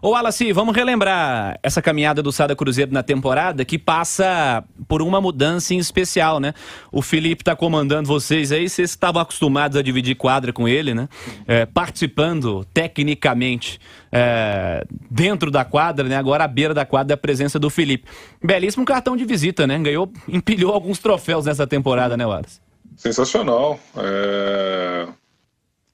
Ô 0.00 0.10
Wallace, 0.10 0.52
vamos 0.52 0.76
relembrar 0.76 1.58
essa 1.62 1.82
caminhada 1.82 2.22
do 2.22 2.30
Sada 2.30 2.54
Cruzeiro 2.54 2.92
na 2.92 3.02
temporada 3.02 3.64
que 3.64 3.78
passa 3.78 4.62
por 4.86 5.02
uma 5.02 5.20
mudança 5.20 5.74
em 5.74 5.78
especial, 5.78 6.38
né? 6.38 6.54
O 6.92 7.02
Felipe 7.02 7.42
está 7.42 7.56
comandando 7.56 8.06
vocês 8.06 8.52
aí, 8.52 8.68
vocês 8.68 8.90
estavam 8.90 9.20
acostumados 9.20 9.76
a 9.76 9.82
dividir 9.82 10.14
quadra 10.14 10.52
com 10.52 10.68
ele, 10.68 10.94
né? 10.94 11.08
É, 11.46 11.66
participando 11.66 12.64
tecnicamente 12.72 13.80
é, 14.12 14.84
dentro 15.10 15.50
da 15.50 15.64
quadra, 15.64 16.08
né? 16.08 16.16
Agora 16.16 16.44
à 16.44 16.48
beira 16.48 16.74
da 16.74 16.84
quadra 16.84 17.14
a 17.14 17.16
presença 17.16 17.58
do 17.58 17.70
Felipe. 17.70 18.08
Belíssimo 18.42 18.84
cartão 18.84 19.16
de 19.16 19.24
visita, 19.24 19.66
né? 19.66 19.78
Ganhou, 19.78 20.12
empilhou 20.28 20.72
alguns 20.72 20.98
troféus 20.98 21.46
nessa 21.46 21.66
temporada, 21.66 22.16
né, 22.16 22.24
Wallace? 22.24 22.60
Sensacional. 22.96 23.80
É... 23.96 25.08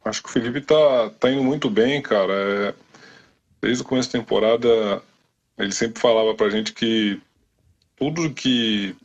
Acho 0.05 0.23
que 0.23 0.29
o 0.29 0.33
Felipe 0.33 0.61
tá, 0.61 1.11
tá 1.19 1.31
indo 1.31 1.45
muito 1.45 1.71
bem, 1.71 2.03
cara. 2.03 2.33
É 2.33 2.75
desde 3.63 3.83
o 3.83 3.87
começo 3.87 4.13
da 4.13 4.19
temporada, 4.19 5.03
ele 5.57 5.73
sempre 5.73 6.01
falava 6.01 6.35
pra 6.35 6.51
gente 6.51 6.73
que 6.73 7.21
tudo 7.97 8.35
que 8.35 8.97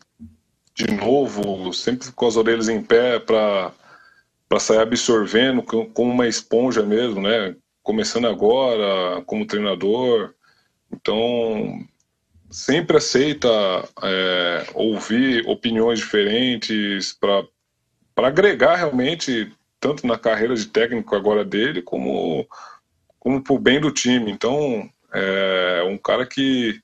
de 0.74 0.92
novo, 0.92 1.74
sempre 1.74 2.12
com 2.12 2.28
as 2.28 2.36
orelhas 2.36 2.68
em 2.68 2.82
pé 2.82 3.20
para 3.20 3.72
para 4.50 4.60
sair 4.62 4.80
absorvendo 4.80 5.62
como 5.62 6.10
uma 6.12 6.28
esponja 6.28 6.82
mesmo, 6.82 7.22
né? 7.22 7.54
Começando 7.84 8.28
agora 8.28 9.22
como 9.26 9.46
treinador, 9.46 10.34
então 10.92 11.86
sempre 12.50 12.98
aceita 12.98 13.50
é, 14.02 14.68
ouvir 14.74 15.46
opiniões 15.48 16.00
diferentes 16.00 17.14
para 17.14 17.46
para 18.16 18.30
agregar 18.30 18.78
realmente 18.78 19.52
tanto 19.80 20.08
na 20.08 20.18
carreira 20.18 20.56
de 20.56 20.66
técnico 20.66 21.16
agora 21.16 21.44
dele 21.44 21.82
como 21.82 22.48
como 23.28 23.44
pro 23.44 23.60
bem 23.60 23.78
do 23.78 23.92
time. 23.92 24.32
Então, 24.32 24.90
é 25.12 25.84
um 25.84 25.98
cara 25.98 26.26
que 26.26 26.80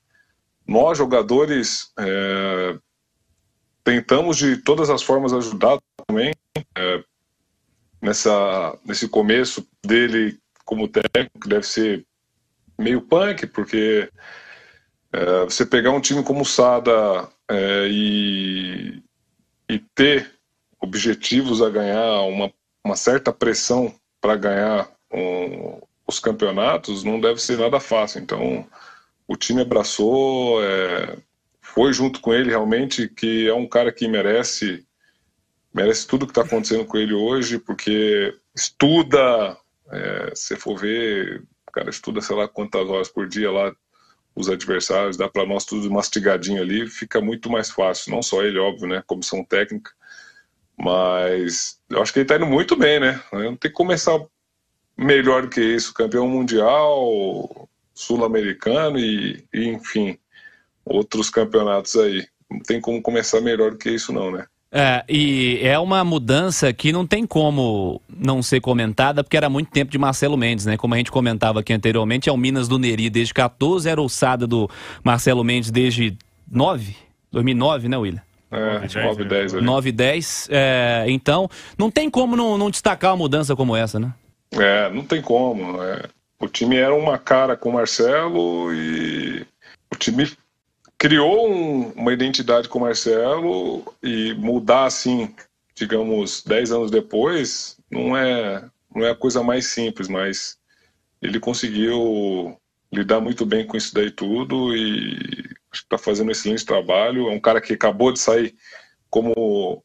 nós, 0.66 0.98
jogadores, 0.98 1.90
é, 1.98 2.78
tentamos 3.82 4.36
de 4.36 4.58
todas 4.58 4.90
as 4.90 5.02
formas 5.02 5.32
ajudar 5.32 5.78
também 6.06 6.34
é, 6.76 7.02
nessa, 7.98 8.78
nesse 8.84 9.08
começo 9.08 9.66
dele 9.82 10.38
como 10.66 10.86
técnico, 10.86 11.48
deve 11.48 11.66
ser 11.66 12.04
meio 12.78 13.00
punk, 13.00 13.46
porque 13.46 14.10
é, 15.14 15.44
você 15.44 15.64
pegar 15.64 15.92
um 15.92 16.00
time 16.00 16.22
como 16.22 16.42
o 16.42 16.46
Sada 16.46 17.26
é, 17.48 17.86
e, 17.88 19.02
e 19.66 19.78
ter 19.94 20.30
objetivos 20.78 21.62
a 21.62 21.70
ganhar, 21.70 22.20
uma, 22.24 22.52
uma 22.84 22.96
certa 22.96 23.32
pressão 23.32 23.94
para 24.20 24.36
ganhar 24.36 24.90
um, 25.10 25.80
os 26.06 26.18
campeonatos 26.20 27.04
não 27.04 27.20
deve 27.20 27.40
ser 27.40 27.58
nada 27.58 27.80
fácil. 27.80 28.20
Então, 28.20 28.66
o 29.26 29.36
time 29.36 29.62
abraçou, 29.62 30.62
é, 30.62 31.16
foi 31.60 31.92
junto 31.92 32.20
com 32.20 32.32
ele 32.32 32.50
realmente, 32.50 33.08
que 33.08 33.48
é 33.48 33.54
um 33.54 33.68
cara 33.68 33.92
que 33.92 34.08
merece 34.08 34.86
merece 35.72 36.06
tudo 36.06 36.24
que 36.24 36.30
está 36.30 36.42
acontecendo 36.42 36.84
com 36.84 36.96
ele 36.96 37.12
hoje, 37.12 37.58
porque 37.58 38.32
estuda, 38.54 39.56
é, 39.90 40.32
se 40.32 40.54
for 40.54 40.78
ver, 40.78 41.42
cara 41.74 41.90
estuda 41.90 42.20
sei 42.20 42.36
lá 42.36 42.46
quantas 42.46 42.88
horas 42.88 43.08
por 43.08 43.26
dia 43.28 43.50
lá 43.50 43.74
os 44.36 44.48
adversários, 44.48 45.16
dá 45.16 45.28
para 45.28 45.46
nós 45.46 45.64
tudo 45.64 45.90
mastigadinho 45.90 46.62
ali, 46.62 46.88
fica 46.88 47.20
muito 47.20 47.50
mais 47.50 47.70
fácil, 47.70 48.12
não 48.12 48.22
só 48.22 48.42
ele, 48.42 48.58
óbvio, 48.58 48.88
né, 48.88 49.02
comissão 49.06 49.44
técnica, 49.44 49.92
mas 50.76 51.80
eu 51.88 52.02
acho 52.02 52.12
que 52.12 52.20
ele 52.20 52.24
está 52.24 52.36
indo 52.36 52.46
muito 52.46 52.76
bem, 52.76 52.98
né, 52.98 53.20
não 53.32 53.56
tem 53.56 53.70
que 53.70 53.76
começar 53.76 54.18
melhor 54.96 55.42
do 55.42 55.48
que 55.48 55.60
isso, 55.60 55.94
campeão 55.94 56.28
mundial, 56.28 57.68
sul-americano 57.94 58.98
e, 58.98 59.44
e, 59.52 59.68
enfim, 59.68 60.18
outros 60.84 61.30
campeonatos 61.30 61.96
aí. 61.96 62.26
Não 62.50 62.60
tem 62.60 62.80
como 62.80 63.00
começar 63.02 63.40
melhor 63.40 63.72
do 63.72 63.78
que 63.78 63.90
isso 63.90 64.12
não, 64.12 64.30
né? 64.30 64.46
É, 64.76 65.04
e 65.08 65.60
é 65.62 65.78
uma 65.78 66.02
mudança 66.02 66.72
que 66.72 66.92
não 66.92 67.06
tem 67.06 67.24
como 67.24 68.00
não 68.08 68.42
ser 68.42 68.60
comentada, 68.60 69.22
porque 69.22 69.36
era 69.36 69.48
muito 69.48 69.70
tempo 69.70 69.92
de 69.92 69.98
Marcelo 69.98 70.36
Mendes, 70.36 70.66
né? 70.66 70.76
Como 70.76 70.94
a 70.94 70.96
gente 70.96 71.12
comentava 71.12 71.60
aqui 71.60 71.72
anteriormente, 71.72 72.28
é 72.28 72.32
o 72.32 72.36
Minas 72.36 72.66
do 72.66 72.76
Neri 72.76 73.08
desde 73.08 73.32
14, 73.32 73.88
era 73.88 74.02
o 74.02 74.08
Sada 74.08 74.48
do 74.48 74.68
Marcelo 75.04 75.44
Mendes 75.44 75.70
desde 75.70 76.18
9, 76.50 76.96
2009, 77.30 77.88
né, 77.88 77.96
William? 77.96 78.22
É, 78.50 79.02
9, 79.02 79.24
10. 79.24 79.52
9, 79.54 79.92
10. 79.92 80.48
É, 80.50 81.04
então, 81.08 81.48
não 81.78 81.88
tem 81.88 82.10
como 82.10 82.34
não, 82.34 82.58
não 82.58 82.68
destacar 82.68 83.12
uma 83.12 83.16
mudança 83.16 83.54
como 83.54 83.76
essa, 83.76 84.00
né? 84.00 84.12
É, 84.60 84.90
não 84.90 85.04
tem 85.04 85.20
como. 85.20 85.82
É. 85.82 86.08
O 86.38 86.48
time 86.48 86.76
era 86.76 86.94
uma 86.94 87.18
cara 87.18 87.56
com 87.56 87.70
o 87.70 87.72
Marcelo 87.72 88.72
e 88.72 89.46
o 89.92 89.96
time 89.96 90.30
criou 90.98 91.50
um, 91.50 91.90
uma 91.92 92.12
identidade 92.12 92.68
com 92.68 92.78
o 92.78 92.82
Marcelo 92.82 93.94
e 94.02 94.34
mudar 94.34 94.86
assim, 94.86 95.34
digamos, 95.74 96.42
10 96.42 96.72
anos 96.72 96.90
depois, 96.90 97.78
não 97.90 98.16
é, 98.16 98.64
não 98.94 99.04
é 99.04 99.10
a 99.10 99.14
coisa 99.14 99.42
mais 99.42 99.66
simples, 99.66 100.08
mas 100.08 100.58
ele 101.20 101.40
conseguiu 101.40 102.58
lidar 102.92 103.20
muito 103.20 103.44
bem 103.44 103.66
com 103.66 103.76
isso 103.76 103.94
daí 103.94 104.10
tudo 104.10 104.76
e 104.76 105.16
acho 105.72 105.82
que 105.82 105.86
está 105.86 105.98
fazendo 105.98 106.28
um 106.28 106.32
excelente 106.32 106.64
trabalho. 106.64 107.28
É 107.28 107.32
um 107.32 107.40
cara 107.40 107.60
que 107.60 107.72
acabou 107.72 108.12
de 108.12 108.20
sair 108.20 108.54
como 109.10 109.82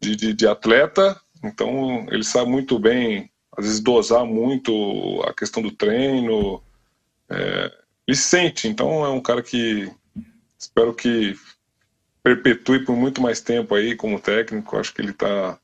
de, 0.00 0.16
de, 0.16 0.32
de 0.32 0.46
atleta, 0.46 1.20
então 1.44 2.06
ele 2.10 2.24
sabe 2.24 2.50
muito 2.50 2.78
bem 2.78 3.30
às 3.56 3.64
vezes 3.64 3.80
dosar 3.80 4.24
muito 4.24 5.22
a 5.26 5.32
questão 5.32 5.62
do 5.62 5.70
treino. 5.70 6.62
É, 7.28 7.72
ele 8.06 8.16
sente, 8.16 8.68
então 8.68 9.04
é 9.04 9.08
um 9.08 9.20
cara 9.20 9.42
que 9.42 9.90
espero 10.58 10.94
que 10.94 11.34
perpetue 12.22 12.84
por 12.84 12.96
muito 12.96 13.20
mais 13.20 13.40
tempo 13.40 13.74
aí 13.74 13.96
como 13.96 14.20
técnico. 14.20 14.76
Acho 14.76 14.94
que 14.94 15.00
ele 15.00 15.10
está 15.10 15.58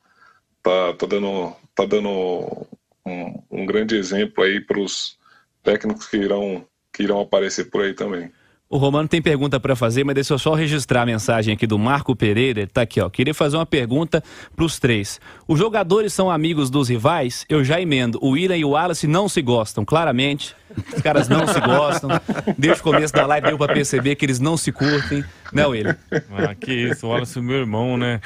tá, 0.62 0.92
tá 0.94 1.06
dando, 1.06 1.54
tá 1.74 1.84
dando 1.84 2.66
um, 3.04 3.42
um 3.50 3.66
grande 3.66 3.96
exemplo 3.96 4.42
aí 4.42 4.60
para 4.60 4.80
os 4.80 5.18
técnicos 5.62 6.06
que 6.06 6.16
irão, 6.16 6.66
que 6.92 7.02
irão 7.02 7.20
aparecer 7.20 7.70
por 7.70 7.82
aí 7.82 7.94
também. 7.94 8.32
O 8.72 8.78
Romano 8.78 9.06
tem 9.06 9.20
pergunta 9.20 9.60
para 9.60 9.76
fazer, 9.76 10.02
mas 10.02 10.14
deixa 10.14 10.32
eu 10.32 10.38
só 10.38 10.54
registrar 10.54 11.02
a 11.02 11.06
mensagem 11.06 11.52
aqui 11.52 11.66
do 11.66 11.78
Marco 11.78 12.16
Pereira. 12.16 12.60
Ele 12.60 12.66
tá 12.66 12.80
aqui, 12.80 13.02
ó. 13.02 13.10
Queria 13.10 13.34
fazer 13.34 13.58
uma 13.58 13.66
pergunta 13.66 14.24
para 14.56 14.64
os 14.64 14.78
três. 14.78 15.20
Os 15.46 15.58
jogadores 15.58 16.14
são 16.14 16.30
amigos 16.30 16.70
dos 16.70 16.88
rivais? 16.88 17.44
Eu 17.50 17.62
já 17.62 17.78
emendo. 17.78 18.18
O 18.22 18.30
William 18.30 18.56
e 18.56 18.64
o 18.64 18.70
Wallace 18.70 19.06
não 19.06 19.28
se 19.28 19.42
gostam, 19.42 19.84
claramente. 19.84 20.56
Os 20.96 21.02
caras 21.02 21.28
não 21.28 21.46
se 21.46 21.60
gostam. 21.60 22.08
Desde 22.56 22.80
o 22.80 22.82
começo 22.82 23.12
da 23.12 23.26
live 23.26 23.48
deu 23.48 23.58
para 23.58 23.74
perceber 23.74 24.14
que 24.14 24.24
eles 24.24 24.40
não 24.40 24.56
se 24.56 24.72
curtem. 24.72 25.22
Não, 25.52 25.74
ele. 25.74 25.94
Ah, 26.30 26.54
que 26.58 26.72
isso, 26.72 27.06
o 27.06 27.10
Wallace 27.10 27.38
é 27.38 27.42
meu 27.42 27.56
irmão, 27.56 27.98
né? 27.98 28.22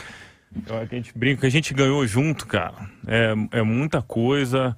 A 0.71 0.85
gente 0.85 1.11
brinca 1.13 1.49
a 1.49 1.51
gente 1.51 1.75
ganhou 1.75 2.07
junto, 2.07 2.47
cara. 2.47 2.89
É, 3.05 3.35
é 3.51 3.63
muita 3.63 4.01
coisa. 4.01 4.77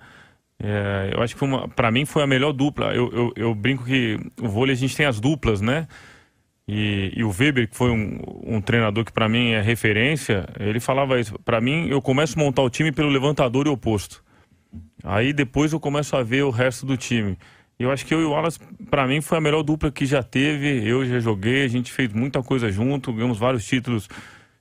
É, 0.61 1.13
eu 1.15 1.23
acho 1.23 1.37
que 1.37 1.45
para 1.77 1.91
mim 1.91 2.05
foi 2.05 2.23
a 2.23 2.27
melhor 2.27 2.53
dupla. 2.53 2.93
Eu, 2.95 3.11
eu, 3.13 3.33
eu, 3.37 3.55
brinco 3.55 3.85
que 3.85 4.19
o 4.41 4.49
vôlei 4.49 4.75
a 4.75 4.77
gente 4.77 4.97
tem 4.97 5.07
as 5.07 5.21
duplas, 5.21 5.61
né? 5.61 5.87
E, 6.67 7.13
e 7.17 7.25
o 7.25 7.31
Weber, 7.31 7.69
que 7.69 7.77
foi 7.77 7.91
um, 7.91 8.21
um 8.45 8.61
treinador 8.61 9.05
que 9.05 9.13
para 9.13 9.29
mim 9.29 9.53
é 9.53 9.61
referência, 9.63 10.47
ele 10.59 10.81
falava 10.81 11.19
isso. 11.19 11.39
Para 11.45 11.61
mim, 11.61 11.89
eu 11.89 12.03
começo 12.03 12.39
a 12.39 12.43
montar 12.43 12.63
o 12.63 12.69
time 12.69 12.93
pelo 12.93 13.09
levantador 13.09 13.67
e 13.67 13.71
oposto. 13.71 14.23
Aí 15.03 15.33
depois 15.33 15.73
eu 15.73 15.81
começo 15.81 16.15
a 16.17 16.23
ver 16.23 16.43
o 16.43 16.51
resto 16.51 16.85
do 16.85 16.97
time. 16.97 17.39
Eu 17.79 17.93
acho 17.93 18.05
que 18.05 18.13
eu 18.13 18.21
e 18.21 18.25
o 18.25 18.31
Wallace, 18.31 18.59
para 18.91 19.07
mim, 19.07 19.21
foi 19.21 19.39
a 19.39 19.41
melhor 19.41 19.63
dupla 19.63 19.91
que 19.91 20.05
já 20.05 20.23
teve. 20.23 20.87
Eu 20.87 21.07
já 21.07 21.21
joguei, 21.21 21.65
a 21.65 21.69
gente 21.69 21.93
fez 21.93 22.13
muita 22.13 22.43
coisa 22.43 22.71
junto, 22.71 23.13
ganhamos 23.13 23.39
vários 23.39 23.65
títulos 23.65 24.09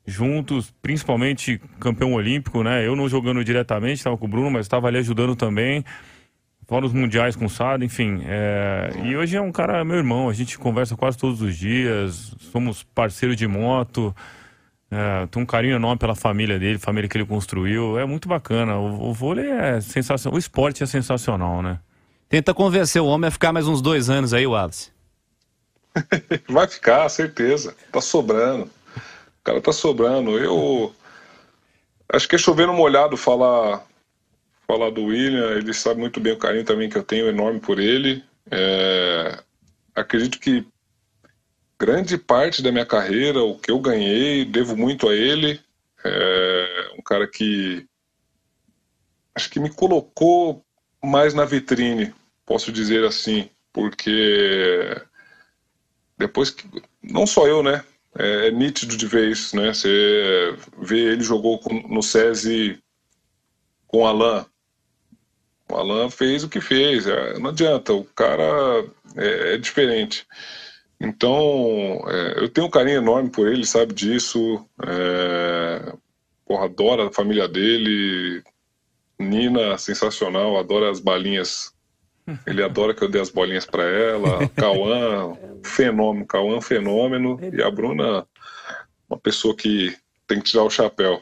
juntos, 0.08 0.74
principalmente 0.82 1.60
campeão 1.82 2.14
olímpico, 2.14 2.64
né? 2.64 2.88
Eu 2.88 2.96
não 2.96 3.10
jogando 3.10 3.44
diretamente, 3.44 3.98
estava 3.98 4.18
com 4.18 4.26
o 4.26 4.30
Bruno, 4.30 4.50
mas 4.50 4.62
estava 4.62 4.88
ali 4.88 4.98
ajudando 5.00 5.36
também. 5.36 5.84
Fora 6.66 6.86
os 6.86 6.94
mundiais 6.94 7.36
com 7.36 7.46
o 7.46 7.50
Sada, 7.50 7.84
enfim. 7.84 8.22
É... 8.26 8.90
E 9.04 9.18
hoje 9.18 9.36
é 9.36 9.42
um 9.42 9.52
cara, 9.52 9.84
meu 9.84 9.98
irmão, 9.98 10.30
a 10.30 10.34
gente 10.34 10.58
conversa 10.58 10.96
quase 10.96 11.18
todos 11.18 11.42
os 11.42 11.58
dias, 11.58 12.34
somos 12.52 12.84
parceiros 12.84 13.36
de 13.36 13.48
moto. 13.48 14.16
É, 14.90 15.28
tem 15.28 15.44
um 15.44 15.46
carinho 15.46 15.76
enorme 15.76 16.00
pela 16.00 16.16
família 16.16 16.58
dele, 16.58 16.80
família 16.80 17.10
que 17.10 17.18
ele 17.18 17.26
construiu. 17.26 18.00
É 18.00 18.06
muito 18.06 18.30
bacana. 18.30 18.78
O, 18.78 19.10
o 19.10 19.14
vôlei 19.14 19.50
é 19.50 19.82
sensacional. 19.82 20.36
O 20.36 20.40
esporte 20.40 20.82
é 20.82 20.86
sensacional, 20.86 21.62
né? 21.62 21.80
Tenta 22.30 22.54
convencer 22.54 23.02
o 23.02 23.06
homem 23.06 23.28
a 23.28 23.32
ficar 23.32 23.52
mais 23.52 23.68
uns 23.68 23.82
dois 23.82 24.10
anos 24.10 24.34
aí, 24.34 24.48
Wallace. 24.48 24.92
Vai 26.48 26.68
ficar, 26.68 27.10
certeza. 27.10 27.76
Tá 27.92 28.00
sobrando 28.00 28.70
cara 29.48 29.62
tá 29.62 29.72
sobrando. 29.72 30.38
Eu 30.38 30.94
acho 32.12 32.28
que 32.28 32.36
é 32.36 32.38
chovendo 32.38 32.74
molhado 32.74 33.16
falar 33.16 33.88
falar 34.68 34.90
do 34.90 35.06
William. 35.06 35.52
Ele 35.52 35.74
sabe 35.74 36.02
muito 36.02 36.20
bem 36.20 36.34
o 36.34 36.38
carinho 36.38 36.66
também 36.66 36.90
que 36.90 36.98
eu 36.98 37.04
tenho 37.04 37.30
enorme 37.30 37.62
por 37.62 37.80
ele. 37.80 38.22
É, 38.52 39.42
acredito 39.96 40.38
que 40.38 40.68
grande 41.80 42.18
parte 42.18 42.62
da 42.62 42.74
minha 42.74 42.86
carreira, 42.86 43.42
o 43.42 43.58
que 43.58 43.72
eu 43.72 43.80
ganhei, 43.80 44.44
devo 44.44 44.76
muito 44.76 45.08
a 45.08 45.16
ele. 45.16 45.62
É 46.04 46.92
um 47.00 47.02
cara 47.02 47.26
que 47.26 47.88
acho 49.34 49.50
que 49.50 49.62
me 49.62 49.74
colocou 49.74 50.62
mais 51.02 51.34
na 51.34 51.46
vitrine, 51.46 52.14
posso 52.46 52.70
dizer 52.70 53.06
assim, 53.06 53.50
porque 53.72 55.02
depois 56.18 56.50
que 56.50 56.68
não 57.02 57.26
só 57.26 57.48
eu, 57.48 57.64
né? 57.64 57.86
É, 58.18 58.48
é, 58.48 58.52
nítido 58.52 58.98
de 58.98 59.08
ver 59.08 59.30
isso, 59.30 59.56
né? 59.56 59.74
Você 59.74 60.56
vê 60.80 61.00
ele 61.12 61.24
jogou 61.24 61.60
no 61.88 62.02
SESI 62.02 62.80
com 63.88 64.00
o 64.00 64.08
Alain. 64.08 64.46
O 65.70 65.76
Alain 65.76 66.10
fez 66.10 66.44
o 66.44 66.50
que 66.50 66.62
fez, 66.62 67.08
é, 67.08 67.38
não 67.40 67.50
adianta, 67.50 67.94
o 67.94 68.04
cara 68.04 68.86
é, 69.16 69.56
é 69.56 69.58
diferente. 69.58 70.26
Então, 71.00 72.02
é, 72.08 72.44
eu 72.44 72.50
tenho 72.50 72.68
um 72.68 72.72
carinho 72.72 72.98
enorme 72.98 73.30
por 73.30 73.48
ele, 73.48 73.66
sabe 73.66 73.94
disso. 73.94 74.66
É, 74.84 75.94
porra, 76.46 76.66
adoro 76.66 77.04
a 77.04 77.14
família 77.14 77.48
dele. 77.48 78.44
Nina, 79.20 79.78
sensacional, 79.78 80.58
adora 80.58 80.92
as 80.92 81.00
balinhas 81.00 81.74
ele 82.46 82.64
adora 82.64 82.94
que 82.94 83.04
eu 83.04 83.10
dê 83.10 83.20
as 83.20 83.30
bolinhas 83.30 83.66
para 83.66 83.84
ela. 83.84 84.48
Cauã, 84.56 85.38
fenômeno. 85.64 86.26
Cauã, 86.26 86.60
fenômeno. 86.60 87.40
E 87.54 87.62
a 87.62 87.72
Bruna, 87.72 88.28
uma 89.10 89.18
pessoa 89.18 89.56
que 89.56 89.96
tem 90.26 90.40
que 90.40 90.52
tirar 90.52 90.64
o 90.64 90.70
chapéu. 90.70 91.22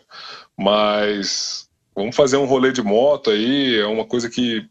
Mas 0.57 1.69
vamos 1.95 2.15
fazer 2.15 2.37
um 2.37 2.45
rolê 2.45 2.71
de 2.71 2.81
moto 2.81 3.29
aí. 3.29 3.79
É 3.79 3.85
uma 3.85 4.05
coisa 4.05 4.29
que 4.29 4.67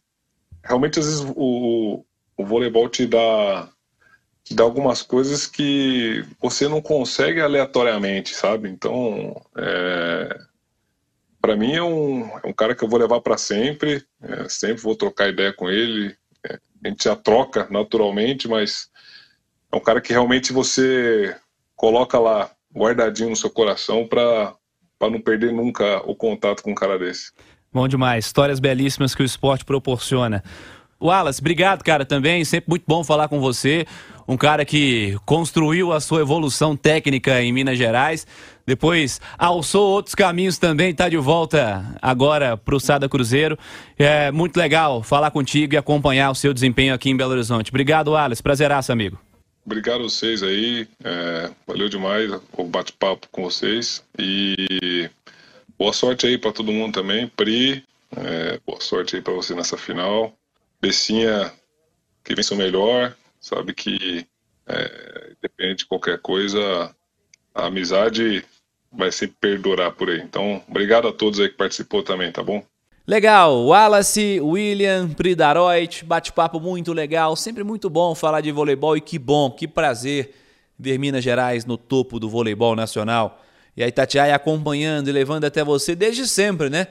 realmente 0.63 0.99
às 0.99 1.07
vezes 1.07 1.33
o, 1.37 2.05
o 2.37 2.45
voleibol 2.45 2.89
te 2.89 3.07
dá, 3.07 3.69
te 4.43 4.55
dá 4.55 4.65
algumas 4.65 5.03
coisas 5.03 5.47
que 5.47 6.25
você 6.41 6.67
não 6.67 6.81
consegue 6.81 7.41
aleatoriamente, 7.41 8.35
sabe? 8.35 8.69
Então, 8.69 9.41
é, 9.57 10.37
para 11.41 11.57
mim 11.57 11.75
é 11.75 11.83
um, 11.83 12.27
é 12.43 12.47
um 12.47 12.53
cara 12.53 12.75
que 12.75 12.83
eu 12.83 12.89
vou 12.89 12.99
levar 12.99 13.21
para 13.21 13.39
sempre. 13.39 14.05
É, 14.21 14.49
sempre 14.49 14.83
vou 14.83 14.97
trocar 14.97 15.29
ideia 15.29 15.53
com 15.53 15.71
ele 15.71 16.17
a 16.85 16.89
gente 16.89 17.05
já 17.05 17.17
troca 17.17 17.67
naturalmente, 17.71 18.47
mas 18.47 18.89
é 19.73 19.77
um 19.77 19.81
cara 19.81 20.01
que 20.01 20.13
realmente 20.13 20.53
você 20.53 21.35
coloca 21.75 22.19
lá 22.19 22.51
guardadinho 22.75 23.31
no 23.31 23.37
seu 23.37 23.51
coração 23.51 24.07
para 24.07 24.55
não 25.01 25.21
perder 25.21 25.53
nunca 25.53 25.99
o 26.09 26.15
contato 26.15 26.63
com 26.63 26.73
um 26.73 26.75
cara 26.75 26.99
desse. 26.99 27.33
Bom 27.73 27.89
demais, 27.89 28.27
histórias 28.27 28.61
belíssimas 28.61 29.15
que 29.15 29.23
o 29.23 29.25
esporte 29.25 29.65
proporciona. 29.65 30.43
Wallace, 31.01 31.41
obrigado, 31.41 31.83
cara, 31.83 32.05
também. 32.05 32.45
Sempre 32.45 32.71
muito 32.71 32.85
bom 32.87 33.03
falar 33.03 33.29
com 33.29 33.41
você. 33.41 33.85
Um 34.27 34.37
cara 34.37 34.65
que 34.65 35.19
construiu 35.27 35.93
a 35.93 36.01
sua 36.01 36.21
evolução 36.21 36.77
técnica 36.77 37.43
em 37.43 37.53
Minas 37.53 37.77
Gerais. 37.77 38.27
Depois 38.67 39.21
alçou 39.39 39.91
outros 39.91 40.15
caminhos 40.15 40.59
também, 40.59 40.91
está 40.91 41.09
de 41.09 41.17
volta 41.17 41.85
agora 42.01 42.57
para 42.57 42.75
o 42.75 42.81
Sada 42.81 43.09
Cruzeiro. 43.09 43.59
É 43.99 44.31
muito 44.31 44.57
legal 44.57 45.03
falar 45.03 45.31
contigo 45.31 45.75
e 45.75 45.77
acompanhar 45.77 46.31
o 46.31 46.35
seu 46.35 46.55
desempenho 46.55 46.95
aqui 46.95 47.11
em 47.11 47.17
Belo 47.17 47.33
Horizonte. 47.33 47.71
Obrigado, 47.71 48.13
Wallace. 48.13 48.43
Prazeraço, 48.43 48.91
amigo. 48.91 49.19
Obrigado 49.67 50.01
a 50.01 50.05
vocês 50.05 50.43
aí. 50.43 50.87
É, 51.03 51.51
valeu 51.67 51.89
demais 51.89 52.31
o 52.53 52.65
bate-papo 52.65 53.29
com 53.31 53.45
vocês. 53.45 54.05
E 54.19 55.11
boa 55.79 55.93
sorte 55.93 56.27
aí 56.27 56.39
para 56.39 56.53
todo 56.53 56.73
mundo 56.73 56.95
também. 56.95 57.29
Pri, 57.29 57.85
é, 58.17 58.61
boa 58.67 58.81
sorte 58.81 59.17
aí 59.17 59.23
para 59.23 59.33
você 59.33 59.55
nessa 59.55 59.77
final. 59.77 60.33
Bessinha, 60.81 61.53
que 62.23 62.35
vença 62.35 62.55
o 62.55 62.59
melhor. 62.59 63.15
Sabe 63.41 63.75
que 63.75 64.27
é, 64.67 65.33
depende 65.43 65.77
de 65.77 65.87
qualquer 65.87 66.19
coisa, 66.19 66.95
a 67.55 67.67
amizade 67.67 68.45
vai 68.97 69.11
sempre 69.13 69.37
perdurar 69.41 69.93
por 69.93 70.09
aí. 70.09 70.21
Então, 70.21 70.63
obrigado 70.69 71.09
a 71.09 71.13
todos 71.13 71.41
aí 71.41 71.49
que 71.49 71.57
participou 71.57 72.03
também, 72.03 72.31
tá 72.31 72.43
bom? 72.43 72.63
Legal, 73.07 73.67
Wallace, 73.67 74.41
William, 74.41 75.11
Pridaroit, 75.11 76.05
bate-papo 76.05 76.59
muito 76.59 76.93
legal, 76.93 77.37
sempre 77.37 77.63
muito 77.63 77.91
bom 77.91 78.15
falar 78.15 78.41
de 78.41 78.51
voleibol 78.51 78.97
e 78.97 79.01
que 79.01 79.19
bom, 79.19 79.51
que 79.51 79.69
prazer 79.69 80.35
ver 80.79 80.99
Minas 80.99 81.23
Gerais 81.23 81.67
no 81.67 81.77
topo 81.77 82.19
do 82.19 82.31
voleibol 82.31 82.75
nacional. 82.75 83.43
E 83.77 83.85
a 83.85 83.89
Itatiaia 83.89 84.35
acompanhando 84.35 85.09
e 85.09 85.13
levando 85.13 85.45
até 85.45 85.63
você 85.63 85.95
desde 85.95 86.27
sempre, 86.27 86.71
né? 86.71 86.87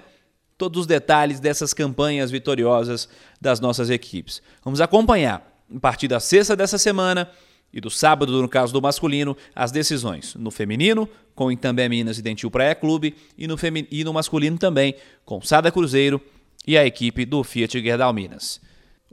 Todos 0.55 0.81
os 0.81 0.87
detalhes 0.87 1.39
dessas 1.39 1.73
campanhas 1.73 2.29
vitoriosas 2.29 3.09
das 3.41 3.59
nossas 3.59 3.89
equipes. 3.89 4.41
Vamos 4.63 4.81
acompanhar 4.81 5.51
a 5.75 5.79
partir 5.79 6.07
da 6.07 6.19
sexta 6.19 6.55
dessa 6.55 6.77
semana 6.77 7.27
e 7.73 7.81
do 7.81 7.89
sábado, 7.89 8.41
no 8.41 8.47
caso 8.47 8.71
do 8.71 8.81
masculino, 8.81 9.35
as 9.55 9.71
decisões 9.71 10.35
no 10.35 10.51
feminino, 10.51 11.09
com 11.33 11.51
Itambé 11.51 11.89
Minas 11.89 12.19
e 12.19 12.21
Dentil 12.21 12.51
Praia 12.51 12.75
Clube, 12.75 13.15
e 13.37 13.47
no, 13.47 13.55
e 13.89 14.03
no 14.03 14.13
masculino 14.13 14.57
também, 14.57 14.95
com 15.25 15.41
Sada 15.41 15.71
Cruzeiro 15.71 16.21
e 16.67 16.77
a 16.77 16.85
equipe 16.85 17.25
do 17.25 17.43
Fiat 17.43 17.81
Gerdau 17.81 18.13
Minas. 18.13 18.61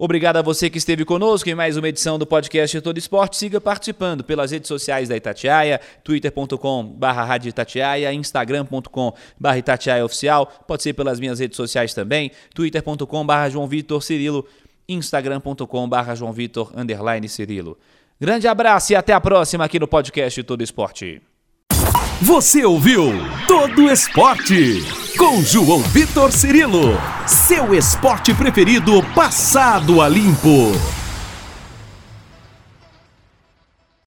Obrigado 0.03 0.39
a 0.39 0.43
você 0.43 0.71
que 0.71 0.79
esteve 0.79 1.05
conosco 1.05 1.51
em 1.51 1.55
mais 1.55 1.77
uma 1.77 1.87
edição 1.87 2.19
do 2.19 2.27
podcast 2.27 2.81
Todo 2.81 2.97
Esporte. 2.97 3.37
Siga 3.37 3.61
participando 3.61 4.25
pelas 4.25 4.51
redes 4.51 4.67
sociais 4.67 5.11
da 5.11 5.17
Itatiaia, 5.17 5.79
twitter.com.br 6.03 7.47
Itatiaia, 7.47 8.11
instagram.com.br 8.11 9.57
Itatiaia 9.59 10.03
Oficial, 10.03 10.47
pode 10.67 10.83
ser 10.83 10.95
pelas 10.95 11.21
minhas 11.21 11.39
redes 11.39 11.57
sociais 11.57 11.93
também, 11.93 12.31
twitter.com.br 12.55 13.51
João 13.51 13.67
Vitor 13.67 14.03
Cirilo, 14.03 14.47
instagram.com.br 14.89 16.15
João 16.15 16.33
Vitor 16.33 16.73
Cirilo. 17.29 17.77
Grande 18.21 18.47
abraço 18.47 18.93
e 18.93 18.97
até 18.97 19.15
a 19.15 19.21
próxima 19.21 19.65
aqui 19.65 19.81
no 19.81 19.89
podcast 19.89 20.43
Todo 20.43 20.63
Esporte. 20.63 21.23
Você 22.21 22.67
ouviu 22.67 23.15
Todo 23.49 23.91
Esporte 23.91 24.85
com 25.17 25.41
João 25.41 25.81
Vitor 25.81 26.31
Cirilo, 26.31 27.01
seu 27.27 27.75
esporte 27.75 28.35
preferido 28.35 29.03
passado 29.15 30.03
a 30.03 30.09
limpo. 30.11 31.00